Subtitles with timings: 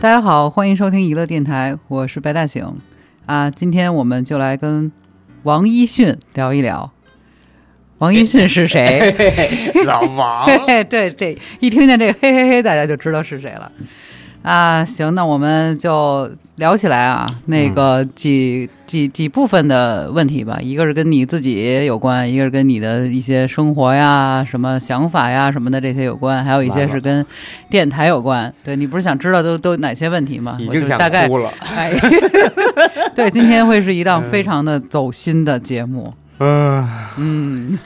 [0.00, 2.64] 大家好，欢迎收听娱乐电台，我是白大醒
[3.26, 3.50] 啊。
[3.50, 4.92] 今天我们就来跟
[5.42, 6.92] 王一迅聊一聊。
[7.98, 9.12] 王一迅是谁？
[9.84, 13.72] 老王，嘿， 对，这一听见这个嘿嘿嘿，大家就知道是谁了。
[14.42, 20.58] 啊，行，那我们就聊起来啊，那个几几几部分的问题吧。
[20.62, 27.24] 一个是跟你自己有关，一个是跟你的一些生活呀、什么想法呀什么的这些有关，还有一些是跟
[27.68, 28.52] 电台有关。
[28.64, 30.56] 对你不是想知道都都哪些问题吗？
[30.60, 31.52] 我已经想就大概哭了。
[31.74, 31.92] 哎，
[33.14, 36.14] 对，今天会是一档非常的走心的节目。
[36.38, 37.78] 嗯，嗯，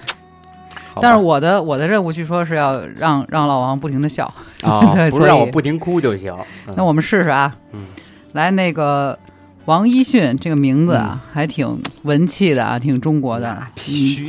[1.00, 4.24] 但是我的我的任务据说是要让让老王不停的笑。
[4.62, 6.34] 啊， 对不是让我不停哭就行。
[6.66, 6.74] 嗯。
[6.76, 7.86] 那我们试试啊，嗯。
[8.32, 9.18] 来那个
[9.66, 13.62] 王一迅这个名字啊，还挺文气的啊，挺中国的。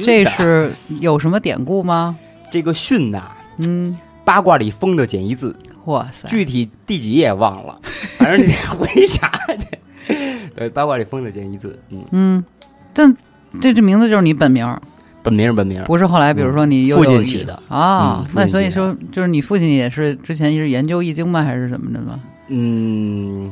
[0.03, 2.15] 这是有什么典故吗？
[2.51, 3.23] 这个迅呐，
[3.65, 7.79] 嗯，八卦里封的简一字，哇塞，具体第几页忘了，
[8.17, 9.67] 反正你得回查去。
[10.55, 12.45] 对，八卦里封的简一字，嗯，嗯，
[12.93, 13.11] 这
[13.59, 14.67] 这这名字就是你本名，
[15.23, 17.57] 本名是本名，不是后来比如说你又起的。
[17.69, 18.27] 啊嗯？
[18.35, 21.41] 那所以说就是你父亲也是之前是研究易经吗？
[21.41, 22.19] 还是什么的吗？
[22.49, 23.51] 嗯，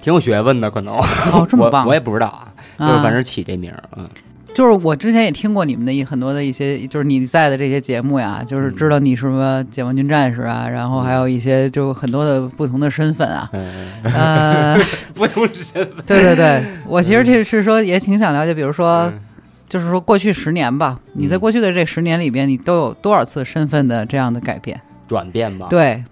[0.00, 0.94] 挺有学问的，可能。
[0.96, 1.84] 哦， 这么棒。
[1.84, 4.08] 我我也不知道啊，就反正起这名儿，嗯，
[4.54, 14.78] 就是我之前也听过你们的一很多的一些，就是你在的这些节目呀，就是知道你是什么解放军战士啊，然后还有一些就很多的不同的身份啊，嗯，呃，
[15.14, 19.20] 不同身份，对对对，我其实这是说也挺想了解，比如说嗯
[19.68, 24.80] 就是说过去十年吧，你在嗯过去的这十年里边，你都有多少次身份的这样的改变？
[25.08, 26.02] 转变吧，，对，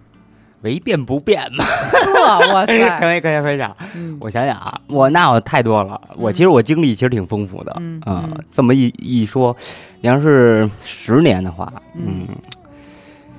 [0.63, 1.65] 唯变不变嘛。
[1.65, 4.17] 呵， 哇塞， 可以可以可以讲，嗯。
[4.21, 8.45] 我想想啊，我那我太多了，我其实我经历其实挺丰富的，嗯啊嗯。
[8.51, 9.57] 这么一一说，
[10.01, 12.27] 你要是十年的话，嗯。
[12.29, 12.37] 嗯，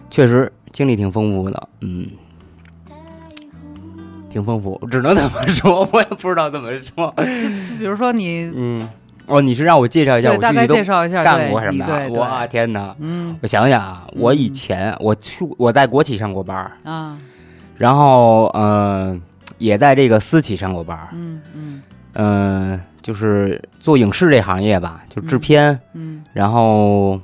[0.09, 2.07] 确实经历挺丰富的，嗯，
[4.29, 8.89] 挺丰富，只能这么说，我也不知道怎么说，就比如说你嗯，
[9.25, 12.09] 哦，你是让我介绍一下我大概介绍一下干过什么的？
[12.11, 12.95] 我天哪！
[12.99, 13.37] 嗯。
[13.41, 14.53] 我想想啊，我以嗯。
[14.53, 17.17] 前我去我在国企上过班儿，啊。
[17.77, 19.19] 然后呃
[19.57, 21.81] 也在这个私企上过班儿，嗯嗯。
[22.15, 26.23] 嗯，就是做影视这行业吧，就制嗯片，嗯。
[26.33, 27.19] 然后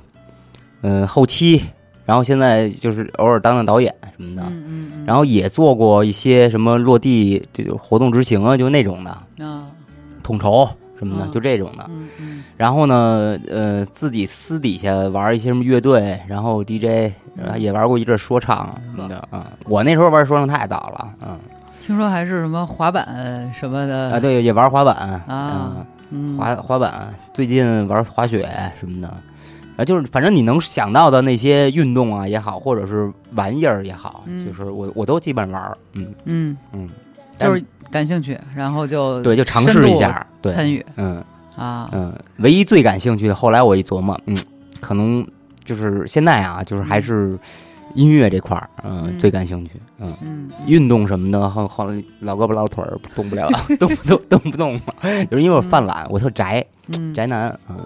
[0.82, 1.62] 嗯、呃后期，
[2.04, 9.10] 然后现在就是偶尔当当导演什么的，嗯嗯嗯，然后也做过一些什么落地就就活动执行啊，就那种的
[9.44, 9.68] 啊
[10.22, 10.68] 统筹
[11.00, 11.90] 什么的，嗯就这种的。
[12.56, 19.50] 然后呢，呃，自己私底下玩一些什么乐队，然后 DJ，然后也玩过一阵说唱什么的啊。
[19.66, 21.38] 我那时候玩说唱太早了，嗯。
[21.82, 24.94] 听说还是什么滑板什么的啊，对，也玩滑板
[25.26, 25.84] 啊
[26.38, 28.46] 滑滑板，最近玩滑雪
[28.78, 29.08] 什么的，
[29.76, 36.88] 啊，就是反正你能想到的那些运动啊也好，或者是玩意儿也好，嗯就是我我都基本玩，嗯嗯，嗯，
[37.38, 40.84] 就是感兴趣，然后就对，就尝试一下，对，参与。
[40.96, 41.22] 嗯
[41.56, 41.88] 啊。
[41.92, 44.36] 嗯，唯一最感兴趣的，后来我一琢磨，嗯，
[44.80, 45.26] 可能
[45.64, 47.38] 就是现在啊，就是还是
[47.94, 49.18] 音乐这块儿，嗯，嗯。
[49.18, 50.16] 最感兴趣，嗯。
[50.22, 50.48] 嗯。
[50.66, 54.94] 运动什么的，后后来老胳膊老腿儿动不了， 动不动动不动嘛，
[55.30, 56.64] 就是因为我犯懒，我特宅，
[56.98, 57.12] 嗯。
[57.12, 57.76] 宅男，嗯，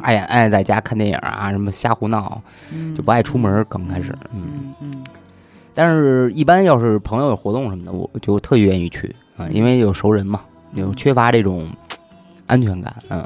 [0.00, 2.40] 爱爱在家看电影啊，什么瞎胡闹，
[2.72, 2.94] 嗯。
[2.94, 3.64] 就不爱出门。
[3.68, 4.74] 刚开始，嗯，嗯。
[4.80, 5.04] 嗯
[5.72, 10.40] 但是一般要是朋友有活动什么的，我就特别愿意去啊，因为有熟人嘛，
[10.74, 11.68] 有缺乏这种
[12.46, 13.24] 安全感，嗯，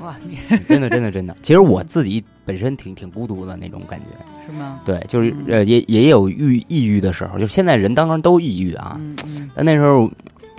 [0.00, 1.36] 哇，你 真的真的真的。
[1.42, 4.06] 其实我自己本身挺挺孤独的那种感觉，
[4.46, 4.80] 是吗？
[4.84, 5.44] 对，就是嗯。
[5.48, 9.50] 呃也也有郁抑郁的时候，就现在人当然都抑郁啊，嗯嗯。
[9.54, 10.10] 但那时候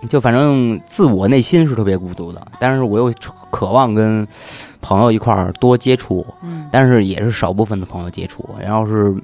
[0.09, 3.14] 就反正自我内心是特别孤独的，但是我又
[3.52, 4.28] 渴望跟
[4.81, 6.68] 朋友一块儿多接触，嗯。
[6.72, 9.16] 但是也是少部分的朋友接触，然后是，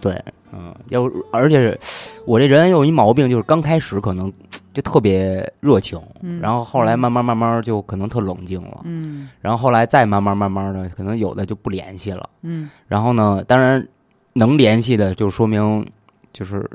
[0.00, 0.22] 对，
[0.52, 1.78] 嗯，要是而且是
[2.24, 4.32] 我这人有一毛病，就是刚开始可能
[4.72, 13.86] 就特别热情，嗯然后后来慢慢慢慢就可能特冷静了，嗯然后后来再慢慢慢慢的，可能有的就不联系了，嗯然后呢，当然
[14.32, 15.84] 能联系的，就说明
[16.32, 16.68] 就是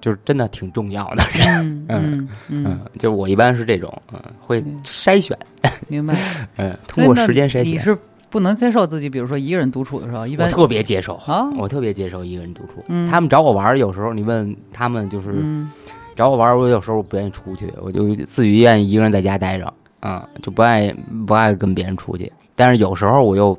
[0.00, 1.22] 就是真的挺重要的。
[1.46, 5.38] 嗯嗯嗯嗯，，就我一般是这种，嗯，会嗯筛选，
[5.88, 6.14] 明白。
[6.56, 7.64] 嗯，通过时间筛选。
[7.64, 7.96] 你是
[8.34, 12.82] 不能接受自己，比如说一个人独处的时候，一般我特别接受，啊，我特别接受一个人独处。
[12.88, 15.70] 嗯他们找我玩儿，有时候你问他们，就是嗯
[16.16, 20.92] 找我玩儿，我有时候不愿意出去，我就自己愿意一个人在家待着，啊、就不爱
[21.28, 22.32] 不爱跟别人出去。
[22.56, 23.56] 但是有时候我又，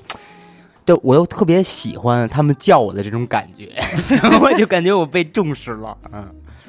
[0.86, 3.72] 就我又特别喜欢他们叫我的这种感觉，
[4.44, 6.28] 我就感觉我被重视了，嗯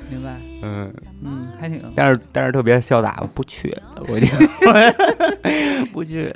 [0.08, 0.92] 明白，嗯。
[1.24, 3.74] 嗯，还挺但是但是特别潇洒，不去，
[4.06, 4.26] 我就
[5.92, 6.32] 不去。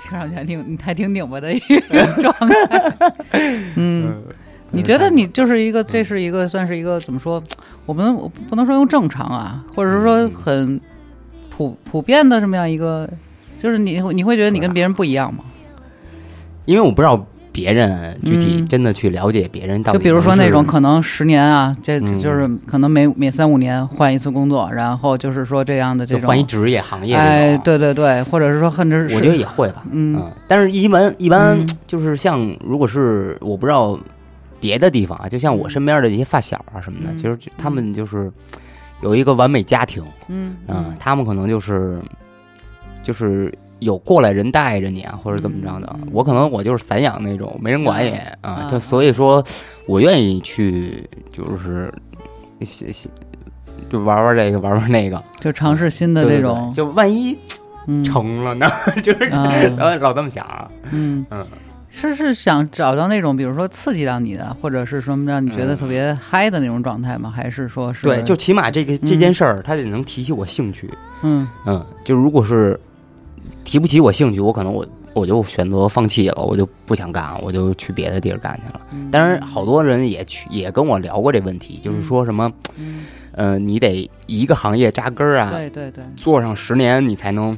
[0.00, 3.14] 听上去还挺还挺拧巴的一个 状态。
[3.76, 4.22] 嗯，
[4.70, 7.42] 你觉得你就是一个，这是一个算是一个怎么说？
[7.84, 10.80] 我不能我不能说用正常啊，或者是说很
[11.50, 13.10] 普普遍的这么样一个，
[13.60, 15.44] 就是你你会觉得你跟别人不一样吗？
[16.64, 18.66] 因为我不知道别人具体嗯。
[18.66, 22.18] 真的去了解别人到底就比如说那种可能十年啊，这嗯。
[22.18, 29.82] 就是可能每每三五年换一次工作，然后就是说这样的这种就换一职业行业哎，对对对，或者是说甚至我觉得也会吧。
[29.90, 31.68] 嗯嗯，但是一般一般嗯。
[31.86, 33.98] 就是像，如果是我不知道
[34.60, 38.32] 别的地方啊，就像我身边的一些发小啊什么的，嗯其实他们就是
[39.02, 41.98] 有一个完美家庭，嗯嗯，他们可能就是
[43.02, 43.52] 就是
[43.82, 45.96] 有过来人带着你啊，或者怎么着的。
[46.10, 49.44] 我可能我就是散养那种，没人管你啊，啊就所以说
[49.86, 51.92] 我愿意去就是
[53.90, 55.22] 就玩玩这个，玩玩那个。
[55.40, 57.36] 就尝试新的这种对，就万一
[57.86, 58.02] 嗯。
[58.04, 58.66] 成了呢，
[59.02, 60.70] 就是啊老老这么想啊。
[60.90, 61.24] 嗯。
[61.30, 61.46] 嗯，
[61.90, 67.30] 是是想找到那种比如说刺激到你的，或者是什么让你觉得嗯特别嗨的那种状态吗？
[67.34, 70.88] 还是说是对，就起码这个这件事儿，它得能提起我兴趣。
[71.22, 71.46] 嗯。
[71.66, 72.78] 嗯，就如果是
[73.72, 78.80] 提不起我兴趣，我可能我我就选择放弃了，我就不想干，我就去别的地儿干去了。
[78.92, 87.56] 嗯当然，好多人也去也跟我聊过这问题，就是说什么，嗯呃，你得一个行业扎根儿啊，对对对，做上十年，你才能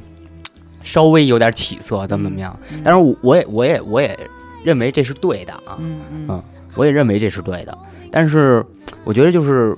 [0.83, 2.57] 稍微有点起色，怎么怎么样？
[2.71, 4.17] 嗯但是我我也我也我也
[4.63, 6.41] 认为这是对的啊，嗯
[6.75, 7.77] 我也认为这是对的。
[8.09, 8.65] 但是
[9.03, 9.77] 我觉得就是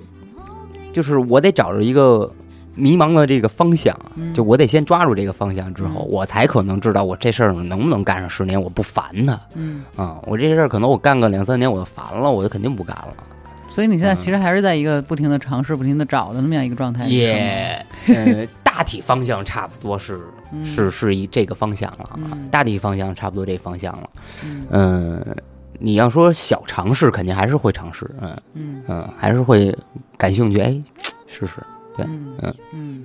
[0.93, 2.31] 就是我得找着一个
[2.77, 4.33] 迷茫的这个方向，嗯。
[4.33, 6.07] 就我得先抓住这个方向之后，嗯。
[6.09, 9.39] 我才可能知道我这事儿能不能干上十年，我不烦他。
[9.55, 13.13] 嗯，啊、我这事儿可能我干个两三年我就烦了，我就肯定不干了。
[13.69, 20.19] 所以你现在其实还是在一个不停的尝试、不停的找的那么样一个状态，也呃，大体方向差不多是
[20.51, 20.65] 嗯。
[20.65, 22.17] 是是一这个方向了
[22.49, 24.09] 大体方向差不多这方向了。
[24.43, 24.65] 嗯。
[24.71, 25.35] 嗯，
[25.77, 28.41] 你要说小尝试，肯定还是会尝试，嗯。
[28.55, 28.83] 嗯。
[28.87, 29.75] 嗯，还是会
[30.17, 30.75] 感兴趣，哎，
[31.27, 31.53] 试试。
[31.97, 33.03] 对嗯嗯嗯，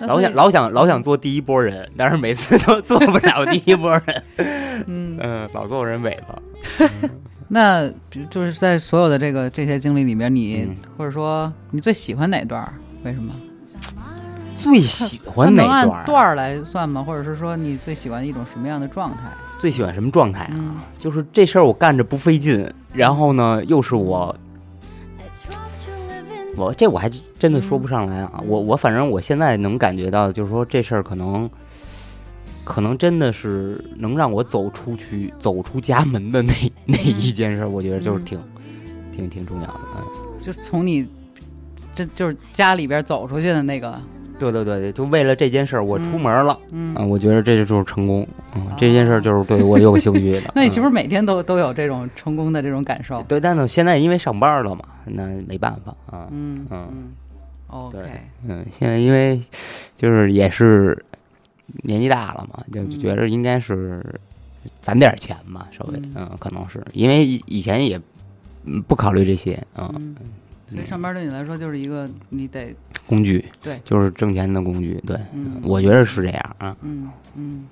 [0.00, 4.22] 老想老想老想做第一波人，但是每次都 做不了第一波人，
[4.86, 6.38] 嗯，嗯，老做人尾巴。
[7.48, 12.74] 那比如就是在所有的这个这些经历里面，你、嗯或者说你最喜欢哪段儿？
[13.04, 13.34] 为什么？
[14.58, 16.06] 最喜欢哪能按段儿？
[16.06, 17.02] 段儿来算吗？
[17.02, 19.18] 或者是说你最喜欢一种什么样的状态？
[19.60, 20.50] 最喜欢什么状态啊？
[20.54, 24.34] 嗯就是这事儿我干着不费劲，然后呢，又是我，
[26.56, 27.08] 我这我还
[27.38, 28.32] 真的说不上来啊。
[28.40, 31.48] 嗯我我反正我现在能感觉到，就是说这事儿可能，
[32.64, 36.52] 可能真的是能让我走出去、走出家门的那
[36.84, 38.40] 那一件事儿，我觉得就是嗯挺、
[39.12, 39.80] 挺挺重要的。
[39.96, 40.04] 嗯，
[40.38, 41.06] 就从你
[41.94, 43.98] 这就是家里边走出去的那个，
[44.38, 46.58] 对对对对，就为了这件事儿，我出门了。
[46.70, 46.94] 嗯。
[46.98, 48.26] 嗯，我觉得这就是成功。
[48.54, 50.50] 嗯哦，这件事儿就是对我有兴趣的。
[50.54, 53.22] 那你是不嗯是每天都都有这种成功的这种感受？
[53.24, 56.28] 对，但是现在因为上班了嘛，那没办法啊。
[56.30, 56.64] 嗯
[57.68, 58.02] ，OK，对
[58.46, 59.40] 嗯，现在因为
[59.96, 61.04] 就是也是
[61.82, 64.04] 年纪大了嘛，就就嗯觉着应该是
[64.80, 68.00] 攒点钱吧，稍微嗯嗯，可能是因为以以前也
[68.64, 70.14] 嗯不考虑这些啊，嗯，
[70.70, 72.74] 所以上班对你来说就是一个你得
[73.06, 73.80] 工具对。
[73.84, 75.60] 就是挣钱的工具，对，嗯。
[75.62, 77.64] 我觉得是这样啊，嗯嗯，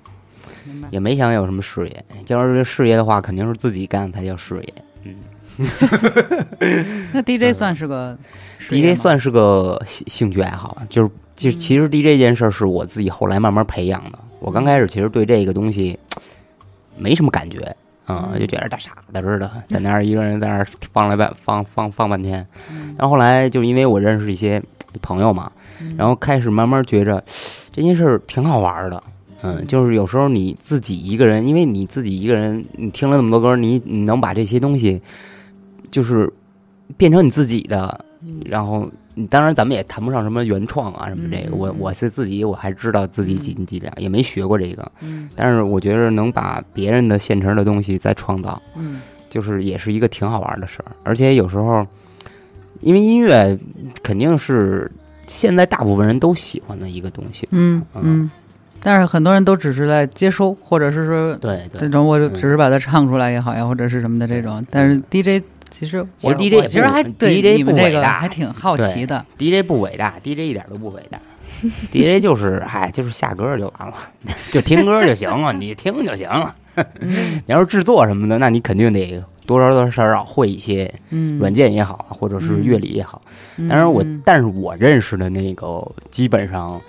[0.65, 0.87] 明白。
[0.91, 4.73] 也没想有什么事业，要是事业的话，肯定是自己干才叫事业。
[5.03, 5.15] 嗯。
[7.13, 8.17] 那 DJ 算是个
[8.69, 11.59] DJ 算是个兴兴趣爱好，就是其实嗯。
[11.59, 14.17] 其实 DJ 这件事儿是我自己后来慢慢培养的。
[14.39, 15.97] 我刚开始其实对这个东西
[16.97, 17.59] 没什么感觉，
[18.05, 18.39] 啊、嗯。
[18.39, 22.45] 就觉得大傻子似的，在那儿一个人在那儿放了半放放放半天。
[22.71, 22.95] 嗯。
[22.97, 24.59] 然后后来就是因为我认识一些
[25.01, 27.23] 朋友嘛，嗯然后开始慢慢觉着
[27.71, 29.03] 这件事儿挺好玩的。
[29.45, 35.01] 嗯，就是有时候你自己一个人，因为你自己一个人，你听了那么多歌，你你能把这些东西，
[35.91, 36.31] 就是
[36.95, 51.85] 变成你自己的，嗯然后你当然咱们也谈不上什么原创啊什么这个，我我是自己我还知道自己几斤几两，也没学过这个，嗯但是我觉得能把别人的现成的东西再创造，嗯就是也是一个挺好玩的事儿，而且有时候，
[52.83, 53.57] 因为音乐
[54.01, 54.91] 肯定是
[55.27, 58.29] 现在大部分人都喜欢的一个东西，嗯嗯，
[58.81, 61.79] 但是很多人都只是在接收，或者是说对对。
[61.79, 64.65] 这种我就只是把它唱出来也好呀，或者是什么的这种。
[64.69, 68.19] 但是 DJ 其实我 DJ 我其实还对 DJ 你们这个不伟大。
[68.19, 69.25] 还挺好奇的。
[69.37, 71.19] DJ 不伟大，DJ 一点都不伟大，
[71.91, 73.95] DJ 就是哎，就是下歌就完了，
[74.51, 76.55] 就听歌就行了，你听就行了。
[76.99, 77.41] 嗯。
[77.47, 83.21] 你要是制作什么的，那你肯定得多少多少少会一些嗯，软件也好，或者是乐理也好。
[83.57, 84.21] 嗯，当然我，嗯。
[84.25, 86.79] 但是我认识的那个基本上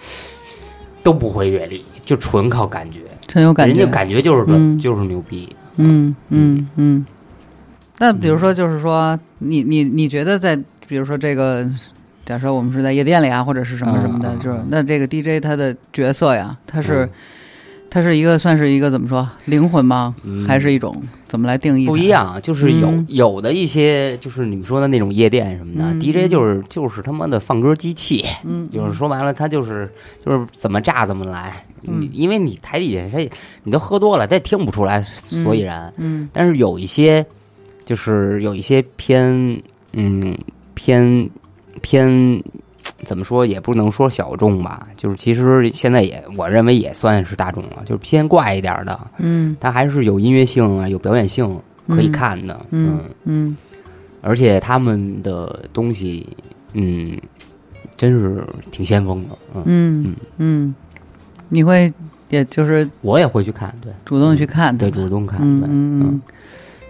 [1.02, 5.48] 都不会乐理，就纯靠感觉，纯有感觉，人家感觉就是就是牛逼。
[5.76, 6.68] 嗯嗯。
[6.76, 7.06] 嗯。
[7.98, 10.56] 那比如说，就是说，你你你觉得在
[10.88, 11.64] 比如说这个
[12.24, 17.08] 假设我们是在夜店里啊，或者是什么什么的，就是那这个 DJ 他的角色呀，他是、
[17.94, 20.16] 嗯他是一个算是一个怎么说灵魂吗？
[20.24, 21.86] 嗯还是一种怎么来定义？
[21.86, 22.08] 不一。
[22.08, 29.88] 样，就是有、嗯有的一些就是你们说的那种夜店什么的、嗯 d j 就是就是他妈的放歌机器，嗯，就是说白了，他就是
[30.26, 31.64] 就是怎么炸怎么来，
[32.12, 33.30] 因为你台底下他也
[33.62, 35.92] 你都喝多了，他也听不出来所以然。
[35.98, 37.24] 嗯但是有一些
[37.84, 40.36] 就是有一些偏嗯
[40.74, 41.30] 偏
[41.80, 42.42] 偏
[43.04, 53.56] 怎么说也不能说小众吧，就是其实现在也我认为也算是大众了，就是偏怪一点的，嗯它还是有音乐性啊，有表演性可以看的，嗯嗯
[54.22, 56.26] 而且他们的东西，
[56.72, 57.16] 嗯，
[57.96, 60.74] 真是挺先锋的，嗯，嗯嗯，
[61.50, 61.92] 你会
[62.30, 66.22] 也就是我也会去看，对主动去看对，主动看，嗯对，嗯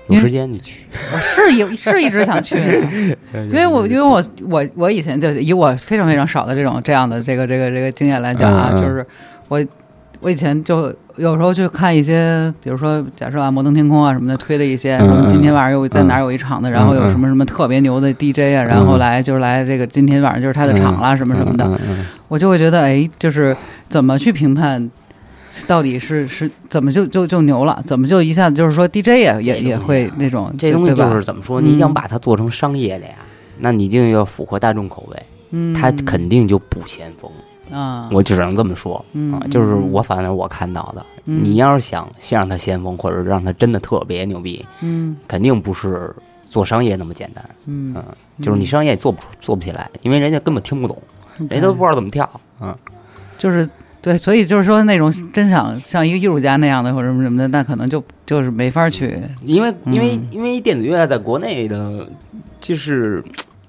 [0.09, 2.55] 有时间你去，我是有是一直想去
[3.33, 8.83] 的， 因为我因为我我我以前就以我非常非常少的这种这样的这个这个这个经验来讲啊，嗯嗯。
[8.83, 9.07] 就是
[9.49, 9.65] 我
[10.21, 22.07] 我以前就有时候去看一些，比如说假设啊摩登天空啊什么的推的一些，什么今天晚上又在哪儿有一场的，然后有什么什么特别牛的 DJ 啊，然后来就是来这个今天晚上就是他的场啦什么什么的，嗯嗯。
[22.29, 23.57] 我就会觉得哎，就是
[23.89, 24.91] 怎么去评判。
[25.67, 27.83] 到底是是怎么就就就牛了？
[27.87, 31.65] 怎么就一下子就是说 DJ 也也也会那种这东西就是怎么说，嗯。
[31.65, 33.15] 你想把它做成商业的呀，
[33.59, 37.31] 那你就要符合大众口味，嗯，它肯定就不先锋，
[37.71, 41.41] 啊，我只能这么说嗯啊，就是我反正我看到的，嗯。
[41.45, 45.17] 你要是想先让它先锋，或者让它真的特别牛逼，嗯。
[45.29, 46.15] 肯定不是
[46.47, 47.45] 做商业那么简单。
[47.67, 47.95] 嗯，
[48.43, 51.01] 就是你商业做不出做不起来，因为人家根本听不懂，
[51.49, 52.29] 人家都不知道怎么跳。
[52.61, 52.77] 嗯，
[53.39, 53.69] 就是
[54.05, 59.19] 对，所以就是说那种真想像一个艺术家那样的或者什么什么的，那可能就就是没法去。
[59.47, 62.07] 因为因为嗯因为电子乐在国内的，
[62.61, 63.25] 就是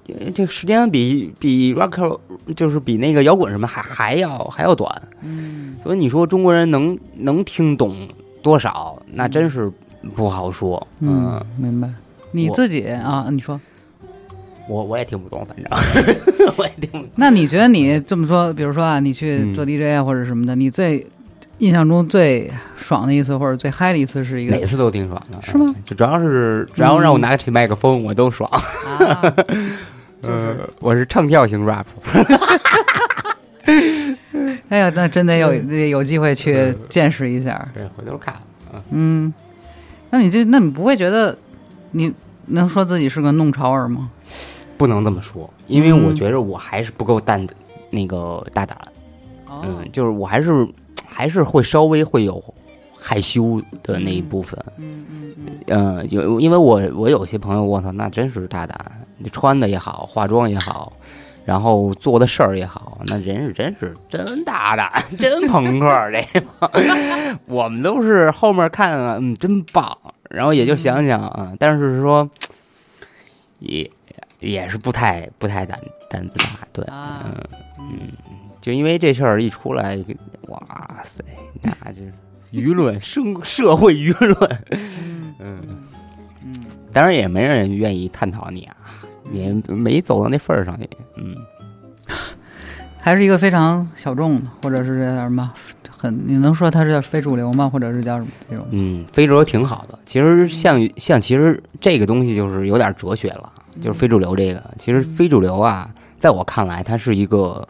[0.09, 2.19] 呃这个时间比比 rock
[2.53, 4.93] 就是比那个摇滚什么还还要还要短。
[5.21, 8.05] 嗯所以你说中国人能能听懂
[8.41, 9.71] 多少，那真是
[10.13, 10.85] 不好说。
[10.99, 11.89] 嗯，嗯，明白。
[12.31, 13.57] 你自己啊，你说，
[14.67, 15.65] 我我也听不懂，反正
[16.57, 17.07] 我也听不懂。
[17.15, 21.05] 那你觉得你这么说，比如说啊，你去嗯做 DJ 啊或者什么的，你最
[21.59, 25.73] 印象中最爽的一次或者最嗨的一次是一个每次都挺爽的，是吗？
[25.85, 28.49] 就主要是只要让我拿起麦克风，我都爽。
[28.99, 29.33] 啊，
[30.21, 31.85] 就是呃我是唱跳型 rap。
[34.69, 37.67] 哎呀，那真得有得有机会去见识一下。
[37.73, 38.35] 对，回头看。
[38.89, 39.33] 嗯，
[40.09, 41.37] 那你这那你不会觉得
[41.91, 42.11] 你
[42.47, 44.09] 能说自己是个弄潮儿吗？
[44.77, 47.45] 不能这么说，因为嗯我觉得我还是不够淡，
[47.89, 48.77] 那个大胆。
[49.47, 50.67] 哦嗯，就是我还是
[51.05, 52.43] 还是会稍微会有
[52.93, 54.59] 害羞的那一部分。
[54.77, 58.77] 嗯嗯嗯嗯，有因为我我有些朋友，我操，那真是大胆，
[59.17, 60.91] 你穿的也好，化妆也好，
[61.45, 66.71] 然后做的事儿也好，那人是真是真大胆， 真朋克这个。
[67.47, 69.97] 我们都是后面看啊，嗯，真棒，
[70.29, 72.29] 然后也就想想啊，但是说
[73.59, 73.89] 也
[74.39, 77.23] 也是不太不太胆胆子大，对，啊
[77.79, 79.97] 嗯嗯，就因为这事儿一出来，
[80.47, 80.61] 哇
[81.03, 81.23] 塞，
[81.61, 82.01] 那这
[82.51, 85.67] 舆论生社会舆论，嗯嗯。
[85.69, 86.53] 嗯
[86.93, 88.75] 当然也没人愿意探讨你啊，
[89.29, 90.87] 也没走到那份儿上去。
[91.17, 91.35] 嗯，
[93.01, 95.51] 还是一个非常小众的，或者是叫什么
[95.89, 97.67] 很，你能说它是叫非主流吗？
[97.67, 98.65] 或者是叫什么这种？
[98.71, 99.99] 嗯，非主流挺好的。
[100.05, 103.51] 其实像像其实这个东西就是有点哲学了，
[103.81, 104.63] 就是非主流这个。
[104.77, 105.89] 其实非主流啊，
[106.19, 107.67] 在我看来，它是一个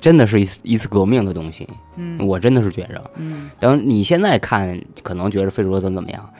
[0.00, 1.68] 真的是一次一次革命的东西。
[1.96, 6.30] 嗯我真的是觉着，嗯等你现在看，可能觉得非主流怎么怎么样，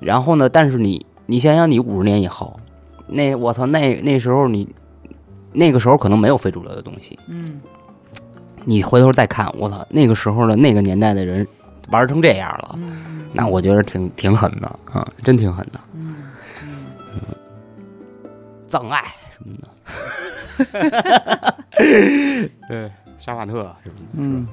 [0.00, 2.58] 然后呢，但是你你想想，你五十年以后，
[3.06, 4.68] 那我操，那那时候你
[5.52, 7.18] 那个时候可能没有非主流的东西。
[7.28, 7.60] 嗯
[8.64, 11.46] 你回头再看，我操，那个时候的那个年代的人
[11.90, 15.80] 玩成这样了，嗯那我觉得挺挺狠的啊，真挺狠的。
[18.68, 19.68] 嗯葬爱什么的，
[22.68, 24.46] 对，杀马特什么的，嗯，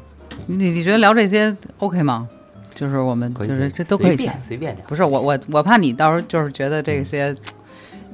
[0.47, 2.27] 你你觉得聊这些 OK 吗？
[2.73, 4.85] 就是我们，就是这都可以随便随便聊。
[4.87, 7.35] 不是我我我怕你到时候就是觉得这些，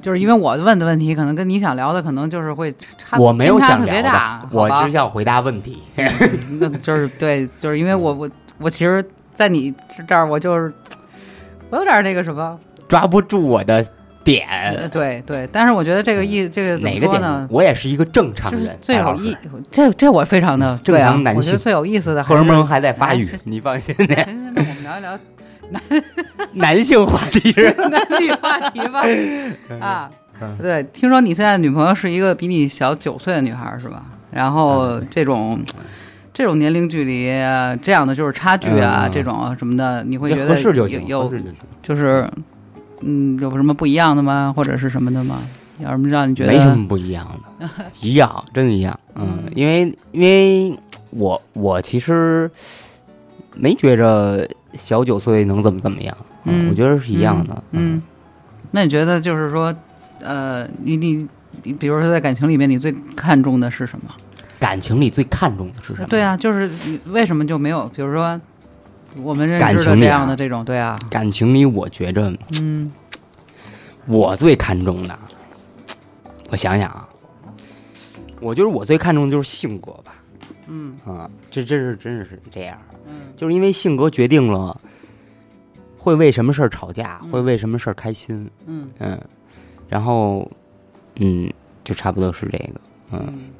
[0.00, 4.84] 就是因为我问的问题可能跟你想聊的可能就是会差，我没有想聊的别大，，我好吧？
[4.84, 5.82] 只想回答问题。
[6.60, 9.04] 那就是对，就是因为我我我其实，
[9.34, 9.72] 在你
[10.06, 10.72] 这儿我就是
[11.70, 13.84] 我有点那个什么，抓不住我的呃
[14.24, 17.46] 点，对对，但是我觉得这个意这个怎么说呢？
[17.50, 19.36] 我也是一个正常就是人，最有意，
[19.70, 25.18] 这这我非常的正对啊常男性我觉得最有意思的荷尔蒙还在发育，你放心，行行，那我们聊一聊
[25.70, 25.82] 男
[26.54, 27.54] 男性话题。
[27.90, 29.02] 男女话题吧。
[29.80, 30.10] 啊，
[30.58, 34.04] 对，听说你现在女朋友是一个比你小九岁的女孩是吧？
[34.30, 35.62] 然后这种。
[36.34, 37.26] 这种年龄距离，
[37.82, 41.52] 这样的就是差距啊，嗯这种什么的，你会觉得有适就行，有就行。
[41.82, 42.26] 就是，
[43.02, 44.52] 嗯，有什么不一样的吗？
[44.56, 45.42] 或者是什么的吗？
[45.78, 47.26] 有什么让你觉得没什么不一样
[47.58, 47.68] 的，
[48.00, 48.98] 一样，真的一样。
[49.14, 50.78] 嗯，因为因为
[51.10, 52.48] 我我其实
[53.54, 57.62] 没觉着小九岁能怎么怎么样，嗯我觉得是一样的。
[57.72, 58.00] 嗯，
[58.70, 59.74] 那你觉得就是说，
[60.20, 61.26] 呃，你你
[61.64, 64.10] 你，比如说在感情里面，你最看重的是什么？
[64.60, 66.06] 感情里最看重的是什么？
[66.08, 68.40] 对，啊，就是你为什么就没有，比如说
[69.20, 72.90] 我们认感情里啊知的这样的这种，对啊，感情里我觉着嗯。
[74.06, 75.16] 我最看重的，
[76.50, 77.08] 我想想啊，
[78.40, 80.14] 我觉得我最看重的就是性格吧。
[80.66, 80.94] 嗯。
[81.04, 82.76] 啊，这真是真是这样，
[83.06, 83.32] 嗯。
[83.36, 84.80] 就是因为性格决定了
[85.98, 88.50] 会为什么事儿吵架，会为什么事儿开心。
[88.66, 88.90] 嗯。
[88.98, 89.20] 嗯，
[89.88, 90.50] 然后
[91.16, 91.52] 嗯，
[91.84, 92.80] 就差不多是这个。
[93.12, 93.50] 嗯，嗯。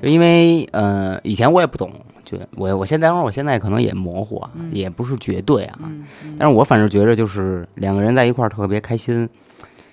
[0.00, 1.92] 就因为呃，以前我也不懂，
[2.36, 9.28] 就我我现在当然我现在可能也模糊啊，嗯也不是绝对啊，嗯嗯但是我反正觉着就是两个人在一块儿特别开心，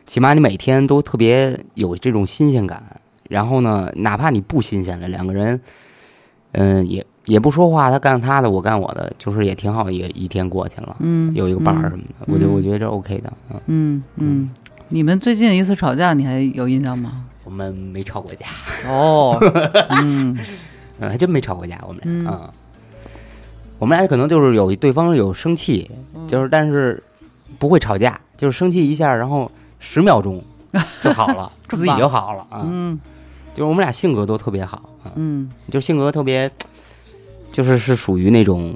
[0.06, 2.84] 起码你每天都特别有这种新鲜感。
[3.30, 5.62] 然后呢，哪怕你不新鲜了，两个人，
[6.52, 13.32] 嗯、也也不说话，他干他的，我干我的，就是也挺好，一一天过去了，嗯有一个伴儿什么的，我觉得嗯我觉得这 OK 的。
[13.50, 14.50] 嗯，嗯嗯，
[14.90, 17.24] 你们最近一次吵架，你还有印象吗？
[17.46, 18.46] 我们没吵过架，
[18.90, 19.38] 哦，
[20.04, 20.38] 嗯
[21.02, 22.50] 嗯，还真没吵过架，我们嗯俩，嗯，
[23.80, 27.02] 我们俩可能就是有对方有生气，嗯就是但是
[27.60, 30.42] 不会吵架，就是生气一下，然后十秒钟
[31.02, 32.62] 就好了， 自己就好了啊。
[32.66, 32.98] 嗯
[33.54, 36.50] 就是我们俩性格都特别好啊，嗯就性格特别，
[37.52, 38.74] 就是是属于那种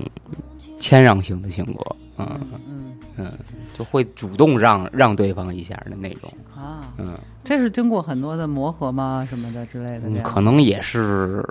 [0.80, 2.28] 谦让型的性格，嗯
[2.68, 3.32] 嗯嗯，
[3.78, 9.26] 就会主动让让对方一下的那种，啊，嗯，这是经过很多的磨合吗？
[9.30, 10.10] 什么的之类的？
[10.10, 11.42] 嗯可能也是，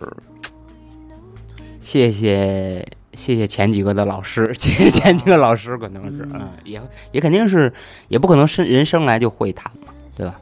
[1.84, 6.80] 谢谢谢谢前几个的老师，谢 谢前几个老师，可能是，嗯嗯，也
[7.12, 7.72] 也肯定是，
[8.08, 10.34] 也不可能生人生来就会弹嘛，对吧？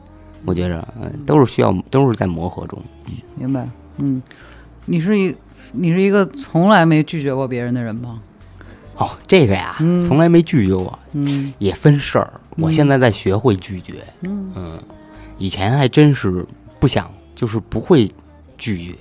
[0.45, 4.21] 我觉着，嗯，都是需要，都是在磨合中，嗯明白，嗯，
[4.85, 5.35] 你是一
[5.71, 8.21] 你是一个从来没拒绝过别人的人吗？
[8.97, 12.33] 哦，这个呀，嗯从来没拒绝过，嗯也分事儿。
[12.57, 14.79] 我现在在学会拒绝，嗯嗯，
[15.37, 16.45] 以前还真是
[16.79, 18.11] 不想，就是不会
[18.57, 18.93] 拒绝。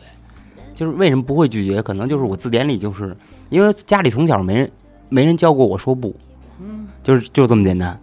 [0.83, 1.81] 就是为什么不会拒绝？
[1.81, 3.17] 可能就是我字典里就是
[3.51, 4.69] 因为家里从小没人
[5.09, 6.13] 没人教过我说不，
[6.61, 7.97] 嗯就是就这么简单。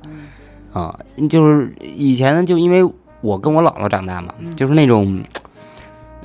[0.72, 0.98] 啊，
[1.30, 2.89] 就是以前就因为
[3.20, 5.22] 我跟我姥姥长大嘛，就是那种，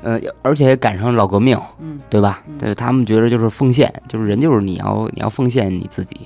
[0.05, 2.45] 呃，而且赶上老革命，嗯对吧？
[2.57, 6.17] 对，他们觉得就是奉献，就是人就是你要你要奉献你自己，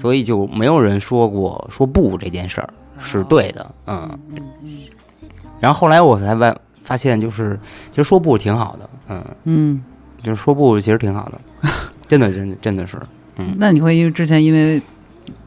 [0.00, 4.08] 所以就没有人说过说不这件事儿是对的，嗯。
[5.60, 6.56] 然后后来我才发
[6.88, 7.58] 发现，就是
[7.90, 9.82] 其实说不挺好的，嗯，嗯，
[10.22, 11.38] 就是说不其实挺好的，
[12.08, 12.96] 真的真的真的是，
[13.36, 14.80] 嗯，那你会因为之前因为